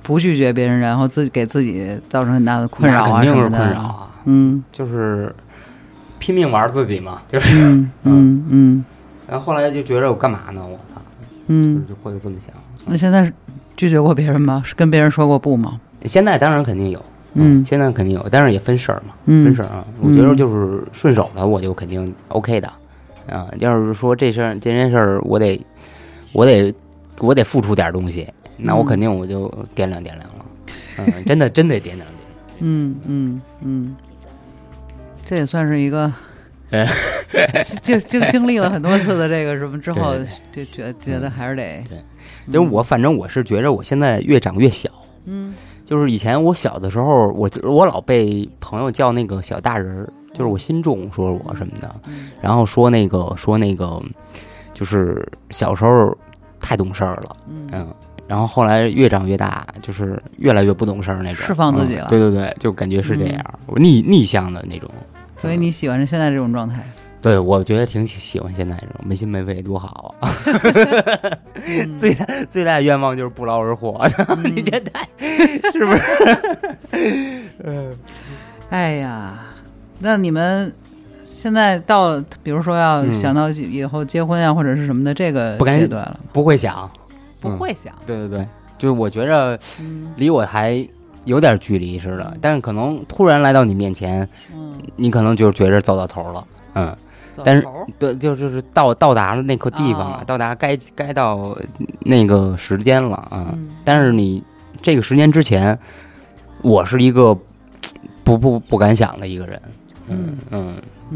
[0.04, 4.64] 不拒绝别人，然后自己给自己造成很大的困扰啊肯定是困扰啊，嗯。
[4.72, 5.34] 就是
[6.20, 8.46] 拼命玩自己嘛，就是，嗯 嗯。
[8.50, 8.86] 嗯
[9.28, 10.62] 然后后来就觉得我干嘛呢？
[10.64, 11.02] 我操，
[11.48, 12.54] 嗯，就会这么想。
[12.86, 13.32] 那现在
[13.76, 14.62] 拒绝过别人吗？
[14.64, 15.80] 是跟别人说过不吗？
[16.06, 17.64] 现在当然肯定有，嗯。
[17.66, 19.44] 现在肯定有，但是也分事儿嘛，嗯。
[19.44, 19.86] 分事儿啊。
[20.02, 22.68] 我觉得就是顺手了，我就肯定 OK 的，
[23.30, 25.60] 啊，要是说这事儿这件事儿，我得
[26.34, 26.74] 我得
[27.20, 28.86] 我得付出点东西，那我嗯。
[28.86, 30.46] 肯定我就掂量掂量了，
[30.98, 32.08] 嗯，真的真得掂量掂量。
[32.64, 33.96] 嗯嗯嗯，
[35.26, 36.12] 这也算是一个
[36.72, 36.88] 哎，
[37.82, 40.16] 就就经历了很多次的这个什么之后，
[40.52, 41.98] 就觉觉得还是得对
[42.52, 44.90] 就是我反正我是觉着我现在越长越小，
[45.26, 45.54] 嗯
[45.86, 54.02] 就是以前我小的时候，我我老被朋友叫那个小大人儿，就是我心重说我什么的，嗯然后说那个说那个，
[54.74, 56.16] 就是小时候
[56.60, 57.88] 太懂事儿了，嗯嗯，
[58.28, 64.90] 然后后来越长越大，就是越来越不懂事儿那种，释放自己了嗯对对对，就感觉是这样，我逆逆向的那种。
[65.42, 66.86] 所以你喜欢现在这种状态？
[67.22, 70.34] 对，我觉得挺喜喜欢现在这种没心没肺，多好啊！
[71.66, 71.98] 嗯。
[72.00, 74.02] 最大最大的愿望就是不劳而获，
[74.44, 75.08] 你 这太
[75.72, 77.46] 是不是？
[77.64, 77.96] 嗯。
[78.70, 79.40] 哎呀，
[80.00, 80.74] 那你们
[81.24, 83.14] 现在到，比如说要嗯。
[83.14, 86.90] 想到以后结婚啊，或者是什么的这个不敢阶段了，不会想，
[87.42, 88.48] 不会想，对对对，
[88.80, 90.12] 就是我觉着嗯。
[90.18, 90.88] 离我还
[91.26, 96.98] 有点距离似的，但是可能突然来到你面前，嗯，你可能就觉着走到头了，嗯，走
[97.44, 97.68] 但是
[97.98, 101.58] 对，就就是到到达了那个地方了，哦到达该该到
[102.00, 103.50] 那个时间了啊。
[103.54, 104.44] 嗯但是你
[104.82, 105.78] 这个时间之前，
[106.62, 107.34] 我是一个
[108.24, 109.62] 不不不不敢想的一个人。
[110.08, 110.76] 嗯嗯，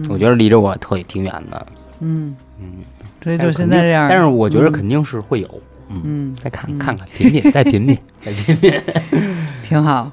[0.09, 1.65] 我觉得离着我特挺远的。
[1.99, 2.73] 嗯嗯，
[3.21, 4.07] 所以就现在这样。
[4.09, 5.61] 但是我觉得肯定是会有。
[5.87, 8.73] 嗯，再看看看品品，再品品，再品品，
[9.67, 10.11] 挺好。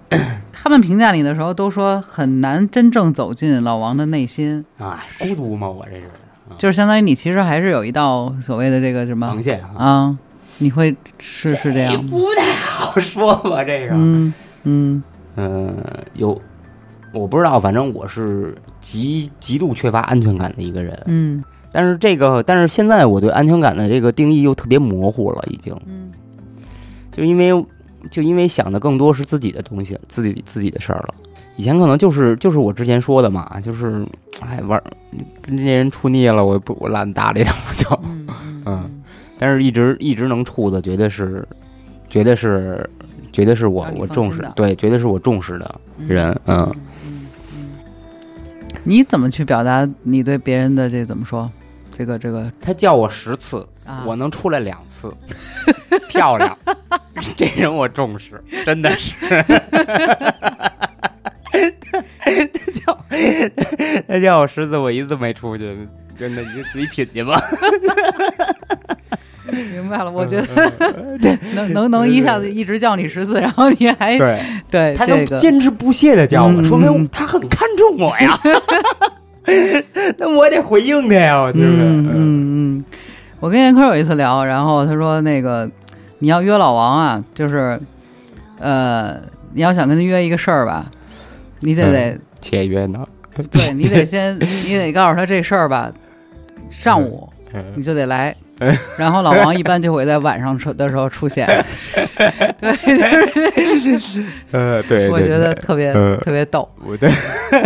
[0.53, 4.65] 他们评价你的时候都说很难真正走进老王的内心。
[4.79, 5.69] 哎，孤独吗？
[5.69, 6.11] 我这是，
[6.57, 10.17] 就是相当于你其实还是有一道所谓的这个什么防线啊？
[10.59, 12.07] 你会是是这样？
[12.07, 13.95] 不太好说吧，这个。
[13.95, 14.33] 嗯
[14.65, 15.03] 嗯
[15.37, 15.77] 嗯，
[16.15, 16.41] 有
[17.13, 20.97] 我不知道，反正我是极极度缺乏安全感的一个人。
[21.07, 21.43] 嗯。
[21.75, 25.75] 但是这个，但是现在我对安全感的这个定义又特别模糊了，已经。
[25.87, 26.13] 嗯，
[27.11, 27.51] 就因为
[28.11, 31.15] 就因为想的更多是自己的东西，自己自己的事儿了。
[31.57, 34.05] 以前可能就是就是我之前说的嘛，就是
[34.41, 34.83] 哎玩
[35.43, 38.27] 跟这人处腻了，我不我懒得搭理他，我就嗯
[38.65, 39.03] 嗯。
[39.39, 41.47] 但是一直一直能处的，绝对是
[42.09, 42.89] 绝对是
[43.33, 46.73] 绝对是我我重视，对，绝对是我重视的人，嗯。
[48.85, 51.51] 你怎么去表达你对别人的这怎么说？
[51.91, 53.65] 这个这个，他叫我十次，
[54.07, 55.13] 我能出来两次，
[56.09, 56.57] 漂亮，
[57.37, 59.13] 这人我重视，真的是。
[61.53, 62.31] 他
[62.73, 62.99] 叫
[64.09, 65.77] 他叫我十次，我一次没出去，
[66.19, 67.41] 真的，你自己品去吧。
[69.51, 70.73] 明白了，我觉得
[71.55, 74.41] 能能能一下子一直叫你十次，然后你还对
[74.71, 78.39] 对，他能坚持不懈的叫我，说明他很看重我呀。
[80.17, 81.67] 那我得回应他呀，我觉得。
[81.67, 82.81] 嗯嗯嗯，
[83.43, 85.69] 我跟严科有一次聊，然后他说那个
[86.21, 87.77] 你要约老王啊，就是
[88.61, 89.21] 呃，
[89.53, 90.89] 你要想跟他约一个事儿吧，
[91.59, 93.05] 你得得解约呢。
[93.51, 95.93] 对你得先，你得告诉他这事儿吧，
[96.71, 97.29] 上午
[97.75, 98.33] 你就得来。
[98.97, 101.47] 然后老王一般就会在晚上出的时候出现，
[102.61, 106.69] 对，就是呃，对，我觉得特别特别逗。
[106.99, 107.11] 对，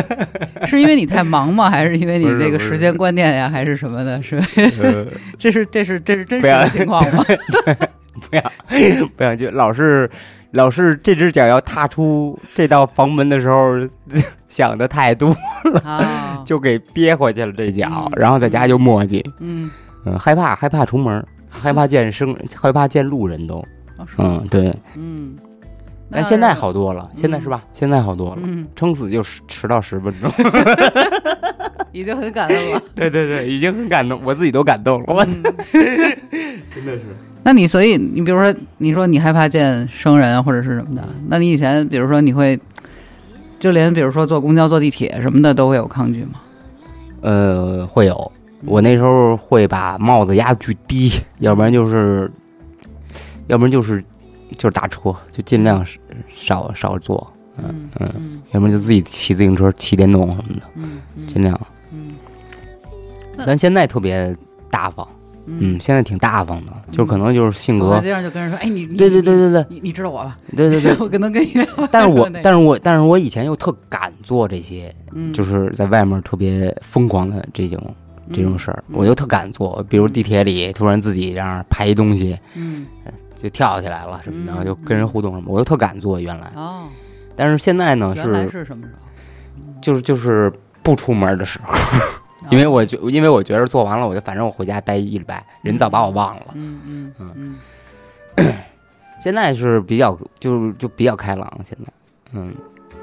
[0.66, 1.68] 是因为你太忙吗？
[1.70, 3.48] 还是因为你这个时间观念呀？
[3.48, 4.22] 还是什么的？
[4.22, 4.40] 是，
[5.38, 7.24] 这是这是这是真实的情况吗？
[8.30, 8.52] 不要
[9.16, 10.10] 不要就老是
[10.52, 13.74] 老是这只脚要踏出这道房门的时候
[14.48, 19.70] 想的太多了，就给憋回去了这脚，然后在家就磨叽，嗯。
[20.06, 23.62] 嗯，害怕害怕出门，害怕 见生，害怕见路人都。
[24.18, 25.34] 嗯，对，嗯，
[26.10, 27.64] 但现在好多了，现在是吧？
[27.72, 28.42] 现在好多了，
[28.74, 30.30] 撑死就迟到十分钟，
[31.92, 32.82] 已经很感动了。
[32.94, 35.04] 对对对，已经很感动，我自己都感动了。
[35.08, 35.42] 我 真
[36.84, 37.00] 的是。
[37.42, 42.58] 那你所以你比如说，你说你害怕见生人或者是什么的，那你以前比如说你会，
[43.58, 46.40] 就连比如说坐公交、坐地铁什么的都会有抗拒吗？
[47.22, 48.32] 呃，会有。
[48.64, 52.30] 我那时候会把帽子压巨低，要不然就是，
[53.48, 54.02] 要不然就是
[54.56, 55.84] 就是打车，就尽量
[56.28, 61.58] 少少坐，嗯嗯，要不然就自己骑自行车、骑电动什么的，嗯，尽量。
[61.92, 62.16] 嗯，
[63.46, 64.34] 咱现在特别
[64.70, 65.06] 大方，
[65.44, 68.00] 嗯，现在挺大方的，就是可能就是性格。
[68.00, 70.36] 街上就跟人说：“哎，你对对对对对，你你知道我吧？
[70.56, 71.52] 对对对，我可能跟你。
[71.90, 74.92] 但是我但是我但是我以前又特敢做这些，
[75.32, 77.94] 就是在外面特别疯狂的这种。
[78.32, 82.86] 这种事儿，我就特敢做，比如地铁里突然自己这样拍一东西，嗯，
[83.40, 86.18] 就跳起来了什么的，就跟人互动什么，我就特敢做。
[86.18, 86.84] 原来哦，
[87.36, 89.06] 但是现在呢，原来是什么时候？
[89.82, 91.74] 就是就是不出门的时候，
[92.50, 96.46] 因为我就因为我觉得做完了，我就反正我回家待一礼拜，人早把我忘了。
[96.54, 97.56] 嗯嗯嗯
[98.36, 98.54] 嗯，
[99.20, 101.92] 现在是比较就是就比较开朗，现在
[102.32, 102.54] 嗯。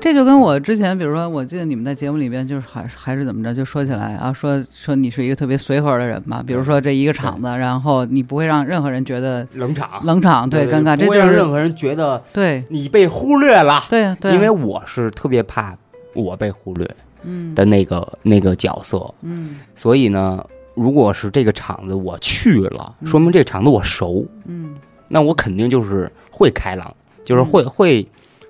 [0.04, 6.44] 这就跟我之前，比如说，我记得你们在节目里边，就是还还是怎么着，就说起来啊，说说你是一个特别随和的人嘛。
[6.46, 13.82] 比如说这一个场子，然后你不会让任何人觉得冷场，冷场对尴尬，这就是任何人觉得对你被忽略了。
[13.89, 15.74] 对对，因为我是特别怕
[16.13, 16.86] 我被忽略
[17.22, 24.76] 嗯的那个那个角色，嗯，所以呢，如果是这个场子我去了，说明这场子我熟，嗯，
[25.08, 28.06] 那我肯定就是会开朗，就是会会。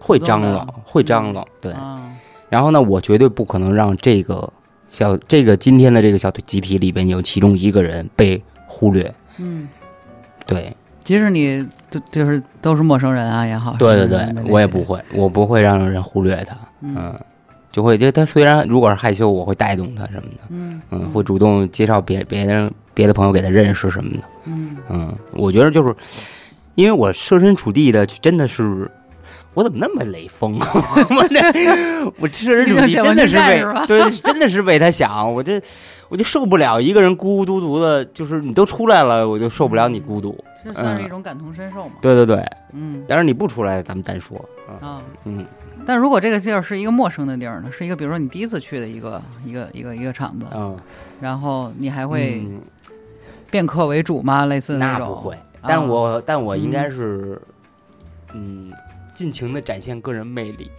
[0.06, 1.74] 会张罗，会张罗，对。
[2.50, 4.52] 然后呢，我绝对不可能让这个
[4.90, 9.12] 小这个今天的这个小集体里边有其中一个人被忽略。
[9.38, 9.68] 嗯，
[10.46, 10.76] 对。
[11.00, 16.56] 即使你就就是都是陌生人啊也好，对对对，我也不会，我不会让人忽略他。
[16.82, 17.18] 嗯，
[17.72, 20.44] 就会就他虽然如果是害羞，我会带动他什么的。
[20.50, 24.24] 嗯嗯，会主动介绍别别人别的朋友给他认识什么的。
[24.46, 25.96] 嗯嗯，我觉得就是
[26.76, 28.92] 因为我设身处地的，真的是。
[29.54, 30.58] 我怎么那么雷锋？
[30.60, 35.28] 我这我设身处地真的是为对，真的是为他想。
[35.34, 35.62] 我这
[36.10, 40.38] 我就受不了一个人孤孤独独的，就是你都出来了，我就受不了你孤独。
[40.64, 41.94] 这算是一种感同身受嘛？
[42.02, 43.04] 对对对，嗯。
[43.08, 44.38] 但是你不出来，咱们单说
[44.82, 45.02] 啊。
[45.26, 45.46] 嗯，
[45.86, 50.78] 但如果这个地儿是一个陌生的地儿呢，是一个比如说你第一次去的一个一个一个一个场子，嗯，
[51.20, 52.62] 然后你还会嗯
[53.52, 54.46] 变客为主吗？
[54.46, 55.08] 类似那种？
[55.08, 57.42] 那不会，但啊我但我应该是，
[58.34, 58.72] 嗯，
[59.14, 60.70] 尽情的展现个人魅力，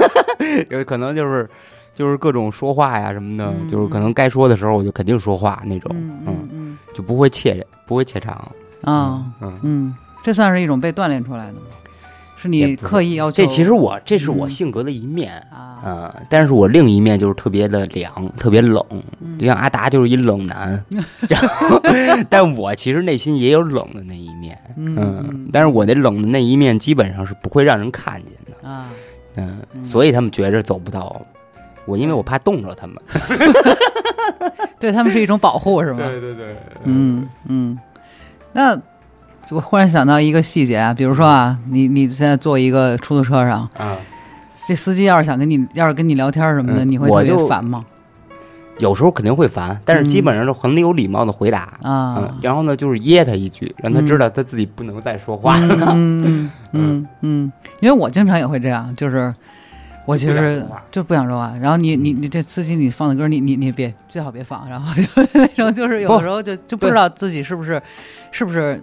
[0.70, 1.48] 有可能就是
[1.94, 8.34] 就是各种说话呀什么的，嗯就是可能该说的时候我就肯定说话那种，嗯嗯嗯就不会怯不会怯场，
[8.82, 9.58] 啊嗯。
[9.62, 11.60] 嗯，这算是一种被锻炼出来的吗？
[12.42, 13.36] 是你刻意要求？
[13.42, 14.50] 这其实我这是我嗯。
[14.50, 18.84] 性格的一面，啊，嗯，但是我另一面就是特别的凉，特别冷，
[19.20, 19.38] 嗯。
[19.38, 20.84] 就像阿达就是一冷男，
[21.28, 21.80] 然后，
[22.28, 28.88] 但我其实内心也有冷的那一面，嗯嗯，但是我那冷的那一面基本上是不会让人看见的，啊，
[29.36, 31.20] 嗯，嗯所以他们觉着走不到
[31.86, 32.96] 我，因为我怕冻着他们，
[34.78, 35.98] 对他们是一种保护，是吗？
[35.98, 37.78] 对对对，嗯嗯，
[38.52, 38.76] 那
[39.50, 43.96] 我忽然想到一个细节啊，比如说啊，你你现在坐一个出租车上，嗯，
[44.66, 47.84] 这司机要是想跟你要是跟你聊天什么的，嗯你会特别就烦吗？
[48.78, 55.68] 有时候肯定会烦，但是基本上都很有礼貌的回答，嗯啊，，然后呢就是噎他一句，让他知道他自己不能再说话嗯。
[55.78, 59.32] 了， 嗯嗯嗯，因为我经常也会这样，就是
[60.06, 65.02] 我其就不想实说话就不想说话，然后你你你这司机你放的歌，你你你别最好别放，然后就
[65.38, 67.80] 那种就是有的时候就就不知道自己是不是
[68.32, 68.82] 是不是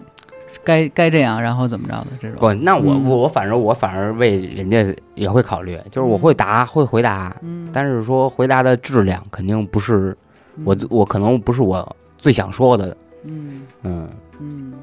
[0.63, 2.37] 该该这样，然后怎么着的这种。
[2.39, 3.03] 不，那我嗯。
[3.05, 4.85] 我我反正我反而为人家
[5.15, 10.15] 也会考虑，就是我会答会回答，嗯，但是说回答的质量肯定不是
[10.63, 13.61] 我我可能不是我最想说的，嗯。
[13.83, 14.09] 嗯，
[14.39, 14.73] 嗯。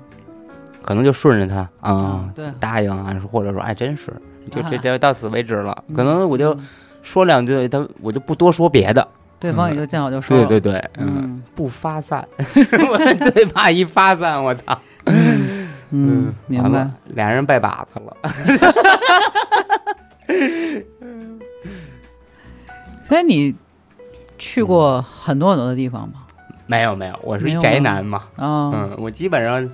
[0.83, 4.13] 可能就顺着他啊，对，答应啊，或者说哎真是
[4.51, 5.97] 就这啊这到此为止了，嗯。
[5.97, 6.67] 可能我就嗯。
[7.03, 9.07] 说两句，他我就不多说别的，
[9.39, 10.47] 对方也就见好就收了。
[10.47, 11.43] 对对对，嗯，嗯。
[11.55, 15.56] 不发散， 我最怕一发散，我操，嗯，
[15.91, 16.33] 明
[16.73, 18.17] 白。，俩人拜把子了，
[23.05, 23.55] 所以你
[24.39, 26.21] 去过很多很多的地方吗？
[26.67, 29.69] 没有没有，我是宅男嘛，啊，嗯，我基本上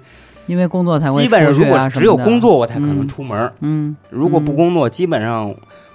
[0.47, 5.55] 因为工作才会基本上如果只有工作我才可能嗯出门，嗯如果不嗯工作，基本上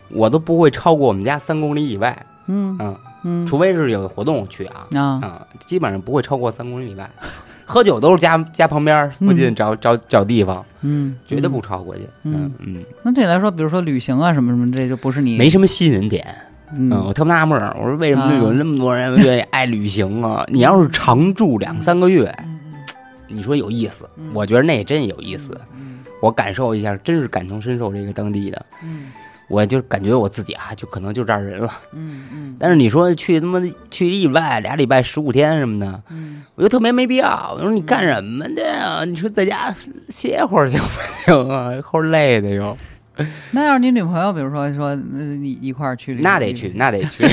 [0.09, 2.75] 我都不会超过我们家三公里以外，嗯。
[2.79, 3.45] 嗯，嗯。
[3.45, 5.01] 除非是有活动去啊，啊。
[5.21, 7.07] 啊，基本上不会超过三公里以外。
[7.69, 12.01] 喝酒都是家家旁边附近嗯找找找地方，嗯，绝对嗯不超过去。
[12.23, 16.25] 嗯嗯，那对你来说，比如说旅行啊什么什么，这就不是你没什么吸引点。
[16.73, 20.45] 嗯嗯，我特纳闷儿，我说为什么啊有那么多人愿意爱旅行啊？
[20.51, 22.53] 你要是常住两三个月，嗯
[23.29, 25.51] 你说有意思嗯，我觉得那也真有意思。
[25.75, 29.11] 嗯我感受一下，真是感同身受这个当地的，嗯
[29.49, 31.71] 我就感觉我自己啊，就可能就这样人了。
[31.93, 37.53] 嗯嗯但是你说去他妈去一礼拜、俩礼拜、十五天什么的，嗯我就特别没必要。
[37.55, 39.03] 我说你干什么的呀？
[39.05, 39.73] 你说在家
[40.09, 41.71] 歇会儿行不行啊？
[41.81, 42.75] 齁累的又。
[43.49, 44.93] 那要是你女朋友，比如说说，
[45.41, 47.25] 一块儿去那得去，那得去，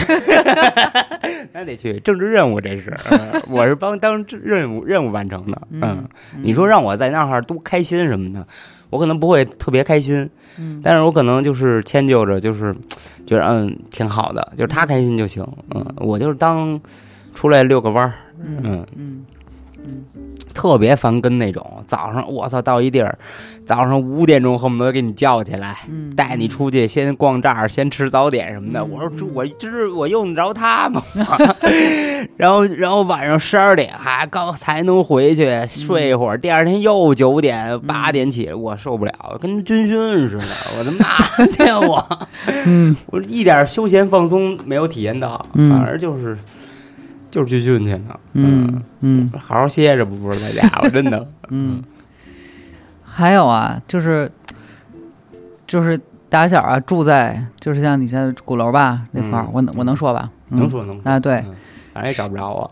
[1.52, 5.60] 那得去，政治任务这是，嗯我是帮当任务任务完成的。
[5.70, 6.08] 嗯，嗯，
[6.42, 8.46] 你说让我在那儿多开心什么的，
[8.94, 12.72] 我可能不会特别开心，嗯，但是我可能就是迁就着，就是
[13.26, 15.44] 觉得嗯挺好的，就是他开心就行。
[15.74, 16.80] 嗯，我就是当
[17.34, 19.24] 出来遛个弯儿，嗯嗯，嗯
[20.52, 23.18] 特别烦跟那种早上我操到一地儿，
[23.66, 25.78] 早上五点钟恨不得给你叫起来。
[25.88, 28.80] 嗯，带你出去，先逛这儿，先吃早点什么的。
[28.80, 31.02] 嗯我说这我知我用得着他吗？
[32.36, 40.44] 然后然后晚上十二点还刚才能回去睡一会儿，第二天又九点八点起，我受不了，跟军训似的。
[40.78, 42.18] 我他妈 见我，
[42.66, 46.38] 嗯 我一点休闲放松没有体验到，嗯反而就是
[47.34, 48.20] 就是军训去呢。
[48.34, 51.26] 嗯嗯好好歇着不不是在家，我真的。
[51.50, 51.82] 嗯，
[53.02, 54.30] 还有啊，就是
[55.66, 60.30] 就是打小啊，住在就是像你现在鼓楼吧那块儿嗯，我能我能说吧？
[60.50, 61.54] 嗯能说能说啊，对，嗯
[61.92, 62.70] 反正也找不着我。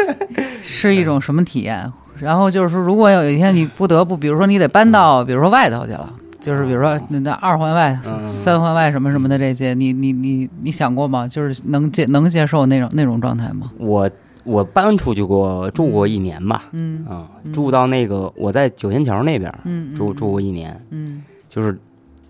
[0.62, 1.90] 是一种什么体验？
[2.20, 6.12] 然后就是说，如果有一天你不得不，比如说你得搬到，比如说外头去了，
[6.46, 11.26] 就是比如说那那二环外、嗯三环外什么什么的这些，你你你你想过吗？
[11.26, 13.72] 就是能接能接受那种那种状态吗？
[13.78, 14.08] 我
[14.44, 16.62] 我搬出去过，住过一年吧。
[16.70, 21.76] 嗯啊、嗯住到那个我在九仙桥那边嗯，住住过一年，嗯就是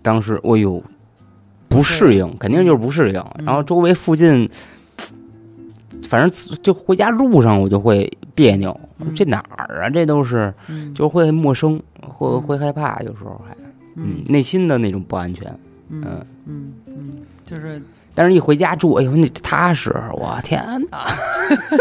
[0.01, 0.81] 当时哎呦
[1.69, 3.19] 不适应，肯定就是不适应。
[3.37, 4.49] 嗯然后周围附近，
[6.09, 9.89] 反正就回家路上我就会别扭，嗯这哪儿啊？
[9.91, 13.55] 这都是嗯，就会陌生，会嗯会害怕，有时候还
[13.97, 15.47] 嗯嗯内心的那种不安全。
[15.89, 17.11] 嗯嗯，嗯嗯，
[17.45, 17.81] 就是
[18.13, 19.93] 但是一回家住，哎呦，那踏实！
[20.13, 21.05] 我天哪，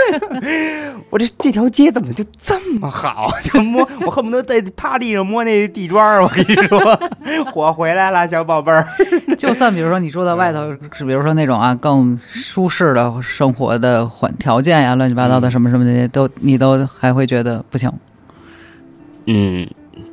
[1.11, 3.29] 我这这条街怎么就这么好？
[3.43, 6.23] 就摸，我恨不得在趴地上摸那地砖儿。
[6.23, 6.79] 我跟你说，
[7.55, 8.87] 我回来了，小宝贝儿。
[9.39, 17.91] 就算比如说你住在外头，是比如说那种啊更舒适的生活的环条件呀，乱七八糟的什么什么那些都你都还会觉得不行。
[19.27, 19.67] 嗯，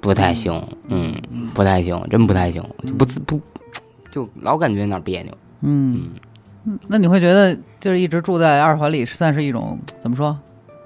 [0.03, 1.15] 不太行，嗯，
[1.53, 3.39] 不太行，真不太行，就不自不，
[4.11, 5.31] 就老感觉有点别扭。
[5.61, 6.09] 嗯，
[6.65, 6.77] 嗯。
[6.89, 10.37] 那你会觉得就是一直住在二环里算是一种怎么说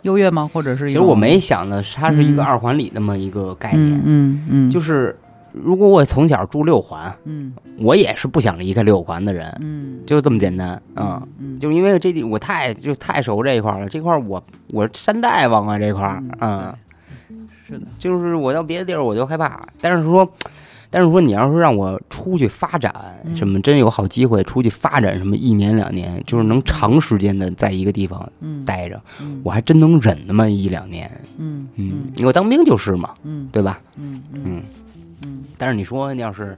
[0.04, 0.48] 优越吗？
[0.54, 2.46] 或者是其实我没想的，它是一个嗯。
[2.46, 5.18] 二环里那么一个概念，嗯嗯嗯，就是
[5.52, 7.52] 如果我从小住六环，嗯。
[7.80, 10.00] 我也是不想离开六环的人，嗯。
[10.06, 11.24] 就这么简单啊。
[11.40, 11.60] 嗯。
[11.60, 16.72] 就是因为这地我太就太熟这一块儿了，这块儿我我山大王啊这块儿，嗯，
[17.68, 20.28] 是的，就是我到别的地儿我就害怕，但是说，
[20.90, 22.94] 但是说你要是让我出去发展，
[23.26, 33.82] 嗯什么真有好机会出去发展，什么一年两年，就是能长时间的在一个地方嗯待着，嗯我还真能忍那么一两年，嗯嗯，我当兵就是嘛，嗯对吧？
[33.98, 34.64] 嗯嗯嗯，
[35.26, 36.58] 嗯但是你说要是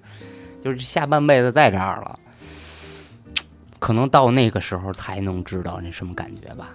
[0.64, 2.20] 就是下半辈子在这儿了。
[3.80, 6.72] 可能到那个时候才能知道那什么感觉吧，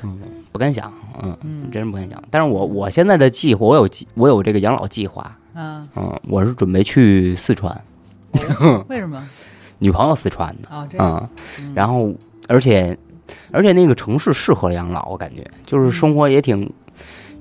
[0.00, 0.18] 嗯，
[0.58, 0.92] 不敢想，
[1.22, 2.20] 嗯，嗯真是不敢想。
[2.32, 7.80] 但是我我现在的计划，我有计，我有这个养老计划，嗯，嗯，我是准备去四川，
[8.88, 9.22] 为什么
[9.78, 10.68] 女朋友四川的，
[10.98, 11.30] 啊？
[11.76, 12.12] 然后
[12.48, 12.98] 而且
[13.52, 16.68] 而且那个城市适合养老，我感觉就是生活也挺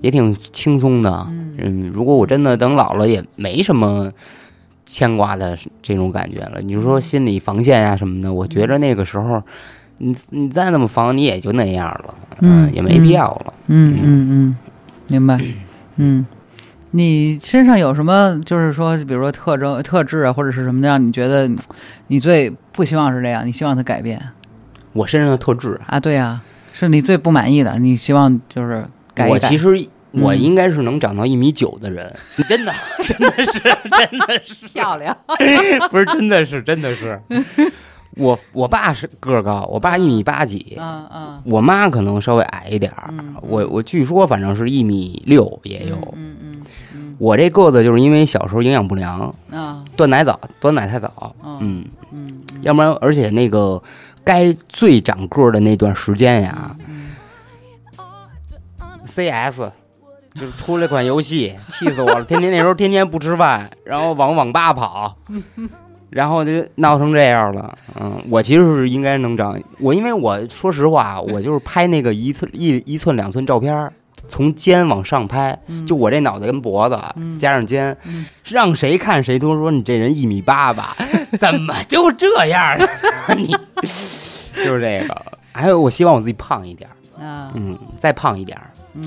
[0.01, 4.11] 也挺轻松的，嗯嗯，如果我真的等老了，也没什么
[4.85, 6.61] 牵挂的这种感觉了。
[6.61, 9.41] 你就说心理防线呀、什么的，我觉着那个时候，
[9.97, 13.53] 你你再那么防，你也就那样了，嗯也没必要了。
[13.67, 14.57] 嗯嗯嗯，
[15.07, 15.39] 明白。
[15.97, 16.25] 嗯，
[16.91, 21.49] 你身上有什么就是说，比如说特征、特质啊，或者是什么让你觉得
[22.07, 24.21] 你最不希望是这样，你希望它改变
[24.93, 25.99] 我身上的特质啊，啊？
[25.99, 26.39] 对呀、
[26.73, 29.33] 是你最不满意的，你希望就是改一改。
[29.33, 29.87] 我其实。
[30.11, 32.11] 我嗯应该是能长到一米九的人，
[32.47, 35.15] 真的， 真的是，真的是，漂亮。
[35.91, 37.21] 不是，真的是，真的是。
[38.17, 43.09] 我我爸是个儿高，我爸一米八几，嗯嗯我妈可能稍微矮一点儿。
[43.11, 45.95] 嗯我我据说反正是一米六也有。
[46.15, 49.33] 嗯嗯嗯我这个子就是因为小时候营养不良，
[49.95, 53.81] 断奶早，断奶太早，哦嗯，嗯要不然而且那个
[54.23, 57.09] 该最长个儿的那段时间呀嗯
[59.05, 59.71] ，CS
[60.35, 62.23] 就是出了款游戏，气死我了！
[62.25, 65.17] 天天那时候天天不吃饭，然后往网吧跑，
[66.09, 67.77] 然后就闹成这样了。
[67.99, 73.91] 嗯，我其实是应该能长，我因为我说实话，我就是拍那个一寸一一寸两寸照片。
[74.29, 76.99] 从肩往上拍，就我这脑袋跟脖子
[77.39, 78.25] 加上肩，嗯。
[78.43, 80.97] 让谁看谁都说你这人一米八吧，
[81.39, 82.85] 怎么就这样呢？
[83.37, 83.55] 你
[84.65, 85.15] 就是这个。
[85.53, 86.89] 还有，我希望我自己胖一点
[87.19, 88.57] 嗯，再胖一点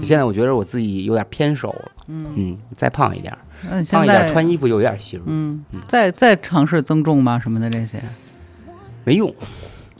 [0.02, 3.36] 现在我觉得我自己有点偏瘦了，嗯，嗯，再胖一点
[3.90, 7.38] 胖一点儿穿衣服又有点型，嗯，再再尝试增重吗？
[7.38, 8.00] 什么的这些，
[9.04, 9.34] 没用，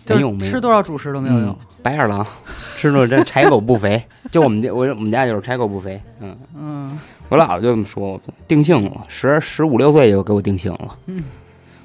[0.06, 1.48] 没用，没吃多少主食都没有用。
[1.50, 1.56] 嗯。
[1.82, 2.26] 白眼狼
[2.76, 6.98] 吃的真柴狗不肥， 就我们家我我们家就是柴狗不肥，嗯，嗯。
[7.30, 11.22] 我姥姥就这么说，定性了，十十五六岁就给我定性了，嗯，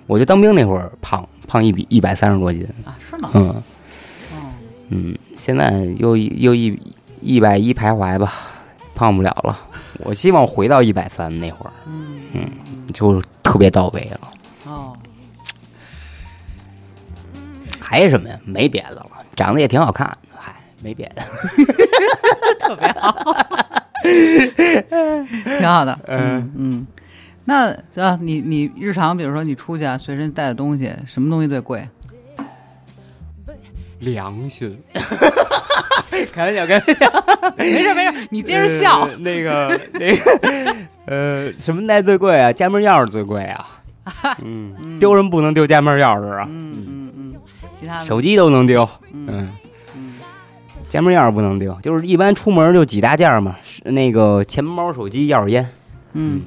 [0.07, 3.29] 我就当兵那会儿胖胖一比一百三十多斤，啊，是吗？
[3.35, 3.49] 嗯。
[3.49, 4.51] 哦，
[4.89, 6.77] 嗯，现在又又一
[7.21, 8.33] 一百一徘徊吧，
[8.95, 9.57] 胖不了了，
[9.99, 12.49] 我希望回到一百三那会儿，嗯嗯，
[12.93, 14.31] 就特别到位了。
[14.67, 14.97] 哦，
[17.79, 18.39] 还有什么呀？
[18.43, 21.21] 没别的了，长得也挺好看的，嗨，没别的。
[22.59, 23.11] 特别好
[25.59, 25.97] 挺好的。
[26.07, 26.87] 嗯嗯，
[27.45, 31.87] 那啊，你你日常比如说你出去啊，随身带的东西，什么东西最贵？
[33.99, 34.77] 良心，
[36.33, 37.23] 开玩笑，开玩笑。
[37.57, 39.15] 没事没事，你接着笑呃。
[39.17, 42.51] 那个 那个呃，什么带最贵啊？
[42.51, 43.65] 家门钥匙最贵啊。
[44.43, 47.35] 嗯，丢人不能丢家门钥匙啊，嗯嗯嗯，
[47.79, 48.87] 其他手机都能丢。
[49.13, 49.49] 嗯嗯，
[49.95, 50.13] 嗯
[50.87, 55.67] 家门钥匙不能丢，就是一般出门就几大件嘛，是那个钱包、手机、钥匙、烟，
[56.13, 56.43] 嗯，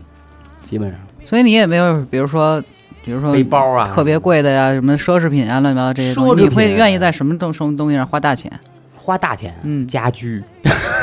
[0.65, 2.63] 基本上所以你也没有，比如说。
[3.05, 8.53] 比如说背包啊，特别贵的呀，什么奢侈品啊，乱七八糟这些东西，你会愿意在什么东什么东西上花大钱，
[8.97, 9.55] 花大钱。
[9.63, 9.87] 嗯。
[9.87, 10.43] 家居，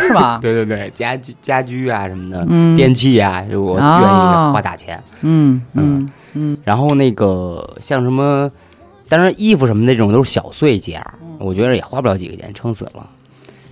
[0.07, 0.37] 是吧？
[0.43, 2.75] 对对对，家居家居啊什么的，嗯。
[2.75, 5.01] 电器啊，就我愿哦意花大钱。
[5.21, 6.57] 嗯嗯嗯。
[6.63, 8.51] 然后那个像什么，
[9.09, 13.09] 当然衣服什么的这种都是小碎件儿，我觉得也花不了几个钱，撑死了，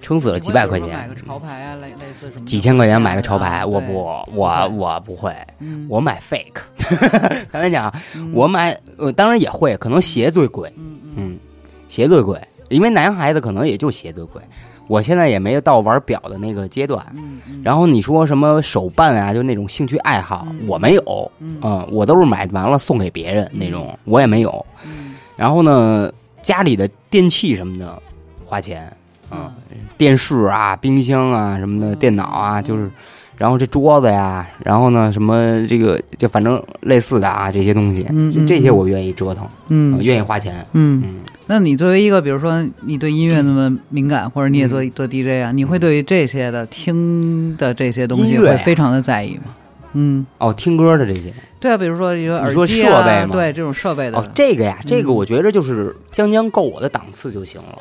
[0.04, 3.94] 撑死了几百块你会比如说买，个潮牌啊，类类似什么几千块钱买个潮牌，我不，
[4.34, 6.62] 我我不会，嗯我买 fake。
[7.52, 7.92] 开玩笑，
[8.34, 11.40] 我买呃当然也会，可能鞋最贵，嗯
[11.88, 12.40] 鞋最贵，
[12.70, 14.42] 因为男孩子可能也就鞋最贵。
[14.88, 17.04] 我现在也没有到玩表的那个阶段。
[17.64, 24.66] 然后你说什么手办啊，就那种兴趣爱好，嗯我没有，嗯嗯，我都是买完了送给别人那种，我也没有。
[24.86, 26.12] 嗯然后呢，
[26.44, 28.00] 家里的电器什么的
[28.46, 28.92] 花钱，
[29.36, 29.52] 嗯，
[29.98, 31.96] 电视啊、冰箱啊什么的，嗯。
[32.00, 32.90] 电脑啊，嗯就是，
[33.38, 39.98] 然后这桌子呀，然后呢，什么这个就反正类似的啊，这些东西，嗯嗯这这些我愿意折腾，嗯。
[40.02, 41.02] 愿意花钱，嗯。
[41.06, 41.16] 嗯。
[41.48, 49.54] 那你作为一个，比如说你对音乐那么敏感，或者你也做做 DJ 啊，你会对于这些的听的这些东西会非常的在意吗？
[49.96, 51.34] 嗯，哦，听歌的这些。
[51.60, 53.30] 对啊，比如说一个耳机啊，设备吗？
[53.34, 55.16] 对这种设备的，哦，这个呀，这个嗯。
[55.16, 57.78] 我觉着就是将将够我的档次就行了，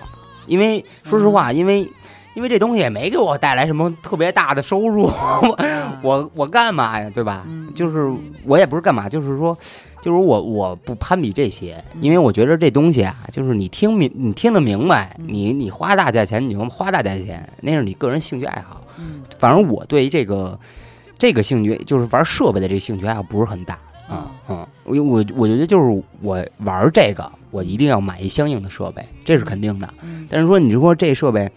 [0.47, 1.89] 因为说实话，因为
[2.35, 7.45] 因为这东西也没给我带来什么特别大的收入，啊 我我干嘛呀，对吧？
[7.47, 7.73] 嗯。
[7.75, 8.11] 就是
[8.45, 9.57] 我也不是干嘛，就是说，
[10.03, 12.03] 就是我我不攀比这些，嗯。
[12.03, 15.27] 因为我觉得这东西啊，就是你听明你听得明白，嗯。
[15.29, 18.83] 你你花大价钱你就花大价钱，那是你个人兴趣爱好。
[18.99, 19.23] 嗯。
[19.39, 20.59] 反正我对这个
[21.19, 23.79] 这个兴趣，就是玩设备的这个兴趣爱好不是很大
[24.13, 29.89] 啊嗯，我我我觉得就是我玩这个，我一定要买一相应的设备，这是肯定的。
[30.03, 31.51] 嗯但是说你说这设备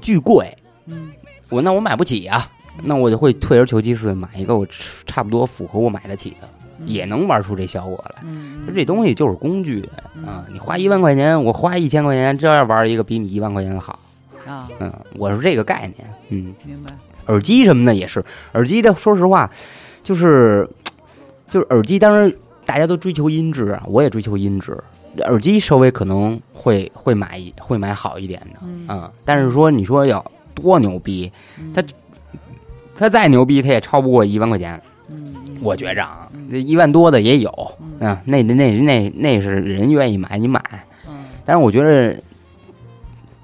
[0.00, 0.56] 巨贵，
[0.86, 1.10] 嗯
[1.48, 2.48] 我那我买不起呀、
[2.82, 4.66] 那我就会退而求其次，买一个我
[5.06, 6.48] 差不多符合我买得起的，
[6.84, 8.22] 也能玩出这效果来。
[8.24, 9.88] 嗯就这东西就是工具
[10.26, 13.98] 啊，你花一万块钱，我花一千块钱，这样玩一个比你一万块钱的好。
[14.46, 16.08] 啊，嗯，我是这个概念。
[16.30, 16.94] 嗯，明白，
[17.26, 19.50] 耳机什么的也是，耳机的说实话，
[20.02, 20.68] 就是
[21.50, 22.32] 就是耳机，当然
[22.64, 24.78] 大家都追求音质啊，我也追求音质。
[25.24, 28.86] 耳机稍微可能会会买会买好一点的，嗯。
[28.88, 30.24] 嗯，但是说你说要
[30.54, 31.72] 多牛逼，嗯。
[31.74, 31.82] 它
[32.94, 34.80] 它再牛逼，它也超不过一万块钱，
[35.60, 37.50] 我觉着啊，这一万多的也有，
[37.98, 40.62] 嗯，那那那那那是人愿意买你买，
[41.08, 41.24] 嗯。
[41.44, 42.16] 但是我觉得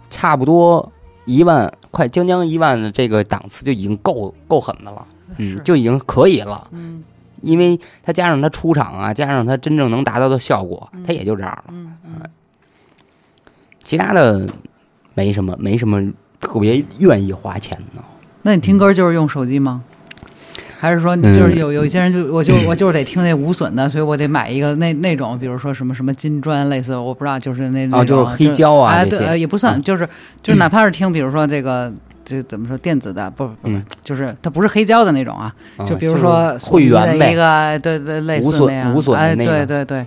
[0.08, 0.92] 差不多
[1.24, 5.04] 一万快将将一万的这个档次就已经够够狠的了，
[5.38, 7.02] 嗯，就已经可以了，嗯
[7.46, 12.12] 因为它加上它出厂啊，加上它真正能达到的效果，它也就这样了，嗯嗯。
[13.82, 14.48] 其他的
[15.14, 16.02] 没什么没什么
[16.40, 18.02] 特别愿意花钱的。
[18.42, 19.82] 那你听歌就是用手机吗？
[20.78, 29.82] 还是说你就是有有一些人就我就 我就是得听那无损的，所以我得买一个那那种，比如说什么什么金砖类似，我不知道，就是那那哦，种就是黑胶啊对，也不算，嗯。
[29.82, 30.06] 就是
[30.42, 31.90] 就是哪怕是听，比如说这个
[32.26, 40.04] 这怎么说电子的，不不不嗯，就是它不是黑胶的那种啊，啊就比如说会员的一个对对类似那样，无损哎，对对对，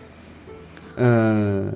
[0.97, 1.71] 嗯，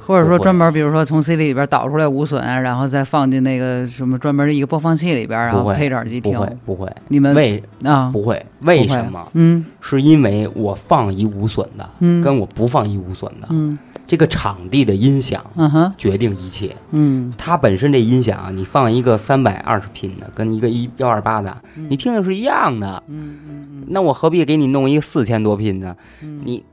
[0.00, 6.32] 或者说专门比如说从 CD 里边导出来无损，然后再放进那个什么专门的一个播放器里边，然后配着耳机听。
[6.32, 8.10] 不会不会，你们为啊？
[8.12, 9.30] 不会为什么？
[9.34, 15.92] 嗯是因为我放一无损的，嗯跟我不放一无损的，嗯这个场地的音响嗯哼。
[15.96, 16.74] 决定一切。
[16.90, 17.32] 嗯。
[17.36, 23.02] 它本身这音响啊，你放一个三百二十频的，跟一个一幺二八的，你听的是一样的。
[23.08, 25.96] 嗯嗯那我何必给你弄一个四千多频的？
[26.22, 26.40] 嗯。
[26.44, 26.64] 你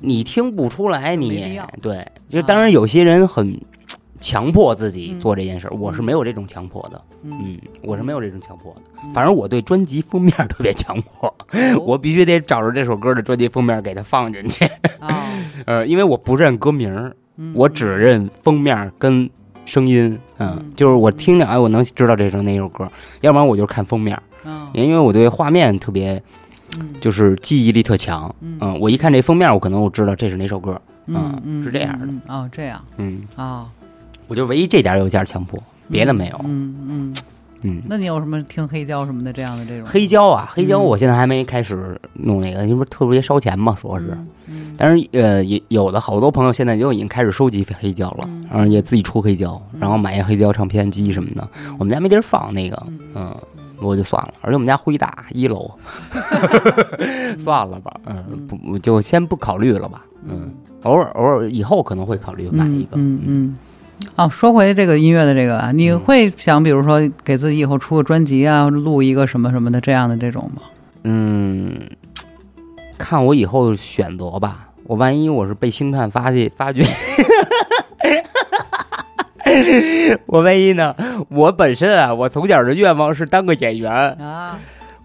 [0.00, 3.60] 你听不出来你，对，就当然有些人很
[4.20, 7.02] 强迫自己嗯做这件事儿，我是没有这种强迫的。
[7.22, 8.80] 嗯嗯，我是没有这种强迫的。
[9.02, 11.34] 嗯反正我对专辑封面特别强迫，
[11.84, 14.64] 我必须得找着这首歌的专辑封面给它放进去。
[14.98, 15.26] 啊，
[15.66, 17.12] 呃，因为我不认歌名
[17.54, 19.28] 我只认封面跟
[19.64, 20.18] 声音。
[20.38, 22.90] 嗯嗯，就是我听着，哎，我能知道这是哪首歌，
[23.22, 26.22] 要不然我就看封面，嗯因为我对画面特别，
[26.78, 28.34] 嗯就是记忆力特强。
[28.40, 30.80] 嗯嗯，我一看这封面，我可能我知道这是哪首歌。
[31.06, 33.66] 嗯嗯是这样的嗯哦，这样嗯，啊，
[34.30, 35.60] 我就唯一这点有点强迫，
[35.90, 36.40] 别的没有。
[36.44, 37.14] 嗯嗯，
[37.62, 39.84] 嗯，那你有什么听黑胶什么的这样的这种？
[39.84, 40.84] 黑胶啊，黑胶嗯。
[40.84, 44.16] 我现在还没开始弄那个，因为特别烧钱嘛，说是。
[44.78, 48.46] 但是呃，也有的好多朋友现在就已经开始收集黑胶了，嗯。
[48.48, 51.48] 然后也自己出黑胶，然后买一黑胶唱片机什么的。
[51.76, 52.80] 我们家没地儿放那个，
[53.16, 53.34] 嗯，
[53.80, 54.32] 我就算了。
[54.42, 55.68] 而且我们家灰大一楼，
[57.36, 60.54] 算了吧，嗯，不我就先不考虑了吧，嗯，
[60.84, 63.20] 偶尔偶尔以后可能会考虑买一个，嗯。
[63.26, 63.56] 嗯。
[64.16, 70.62] 哦，说回这个音乐的这个啊，你嗯会想，比如说给自己以后出个专辑啊，录一个什么什么的这样的这种吗？
[71.04, 71.74] 嗯，
[72.98, 74.68] 看我以后选择吧。
[74.84, 76.84] 我万一我是被星探发现发掘，
[80.26, 80.94] 我万一呢？
[81.28, 84.58] 我本身啊，我从小的愿望是当个演员，啊，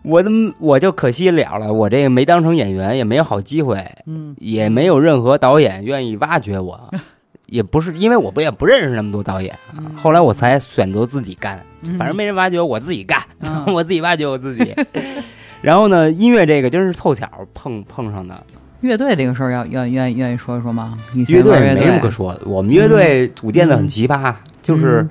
[0.04, 6.92] 我的我就可惜了了，我这个没当成演员，也没有好机会，嗯也没有任何导演愿意挖掘我，
[7.48, 14.74] 也不是因为我不也不认识那么多导演啊，后来我才选择自己干，嗯反正没人挖掘我，自己干，嗯 我自己挖掘我自己。
[15.62, 18.44] 然后呢，音乐这个真是凑巧碰碰上的，
[18.82, 20.98] 乐队这个事儿要愿愿愿意说一说吗？
[21.28, 22.42] 乐队没什么可说的。
[22.46, 25.10] 我们乐队组建的很奇葩，就是嗯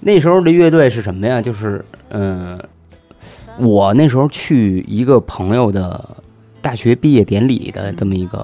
[0.00, 1.40] 那时候的乐队是什么呀？
[1.40, 2.58] 就是嗯、
[3.58, 6.16] 我那时候去一个朋友的
[6.60, 8.38] 大学毕业典礼的这么一个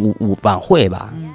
[0.00, 1.30] 舞舞晚会吧，嗯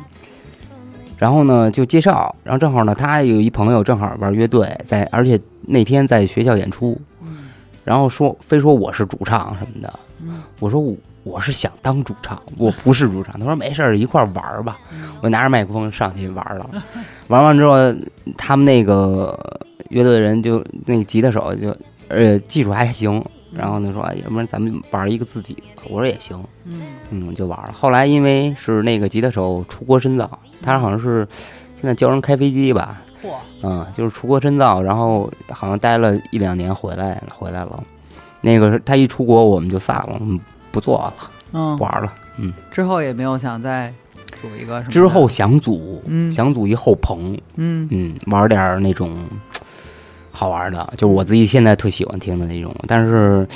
[1.24, 7.46] 然后呢就介绍，然后正好呢他有一朋友正好玩乐队，在而且那天在学校演出，嗯。
[7.86, 10.42] 然后说非说我是主唱什么的，嗯。
[10.60, 10.94] 我说我
[11.24, 13.40] 我是想当主唱，我不是主唱。
[13.40, 14.78] 他说没事儿，一块儿玩儿吧。
[15.22, 16.70] 我拿着麦克风上去玩儿了，
[17.30, 17.78] 玩完之后，
[18.38, 19.40] 他们那个
[19.92, 21.74] 乐队的人就那个吉他手就
[22.10, 23.24] 呃技术还行，
[23.56, 25.84] 然后呢说，哎要不然咱们玩一个自己的吧。
[25.90, 26.82] 我说也行，嗯
[27.12, 27.72] 嗯，就玩了。
[27.72, 31.28] 后来因为是那个吉他手出国深造，他好像是
[31.76, 33.30] 现在教人开飞机吧，嚯
[33.62, 37.84] 嗯，就是出国深造，然后好像待了一两年回来，回来了。
[38.42, 40.40] 那个他一出国我们就散了，我们
[40.72, 41.14] 不做了，
[41.54, 42.14] 嗯不，玩了。
[42.38, 43.94] 嗯，之后也没有想再
[44.42, 49.16] 组一个什么之后想组，嗯想组一后棚，嗯嗯，玩点儿那种
[50.36, 53.48] 好玩的，就是我自己现在特喜欢听的那种，但是，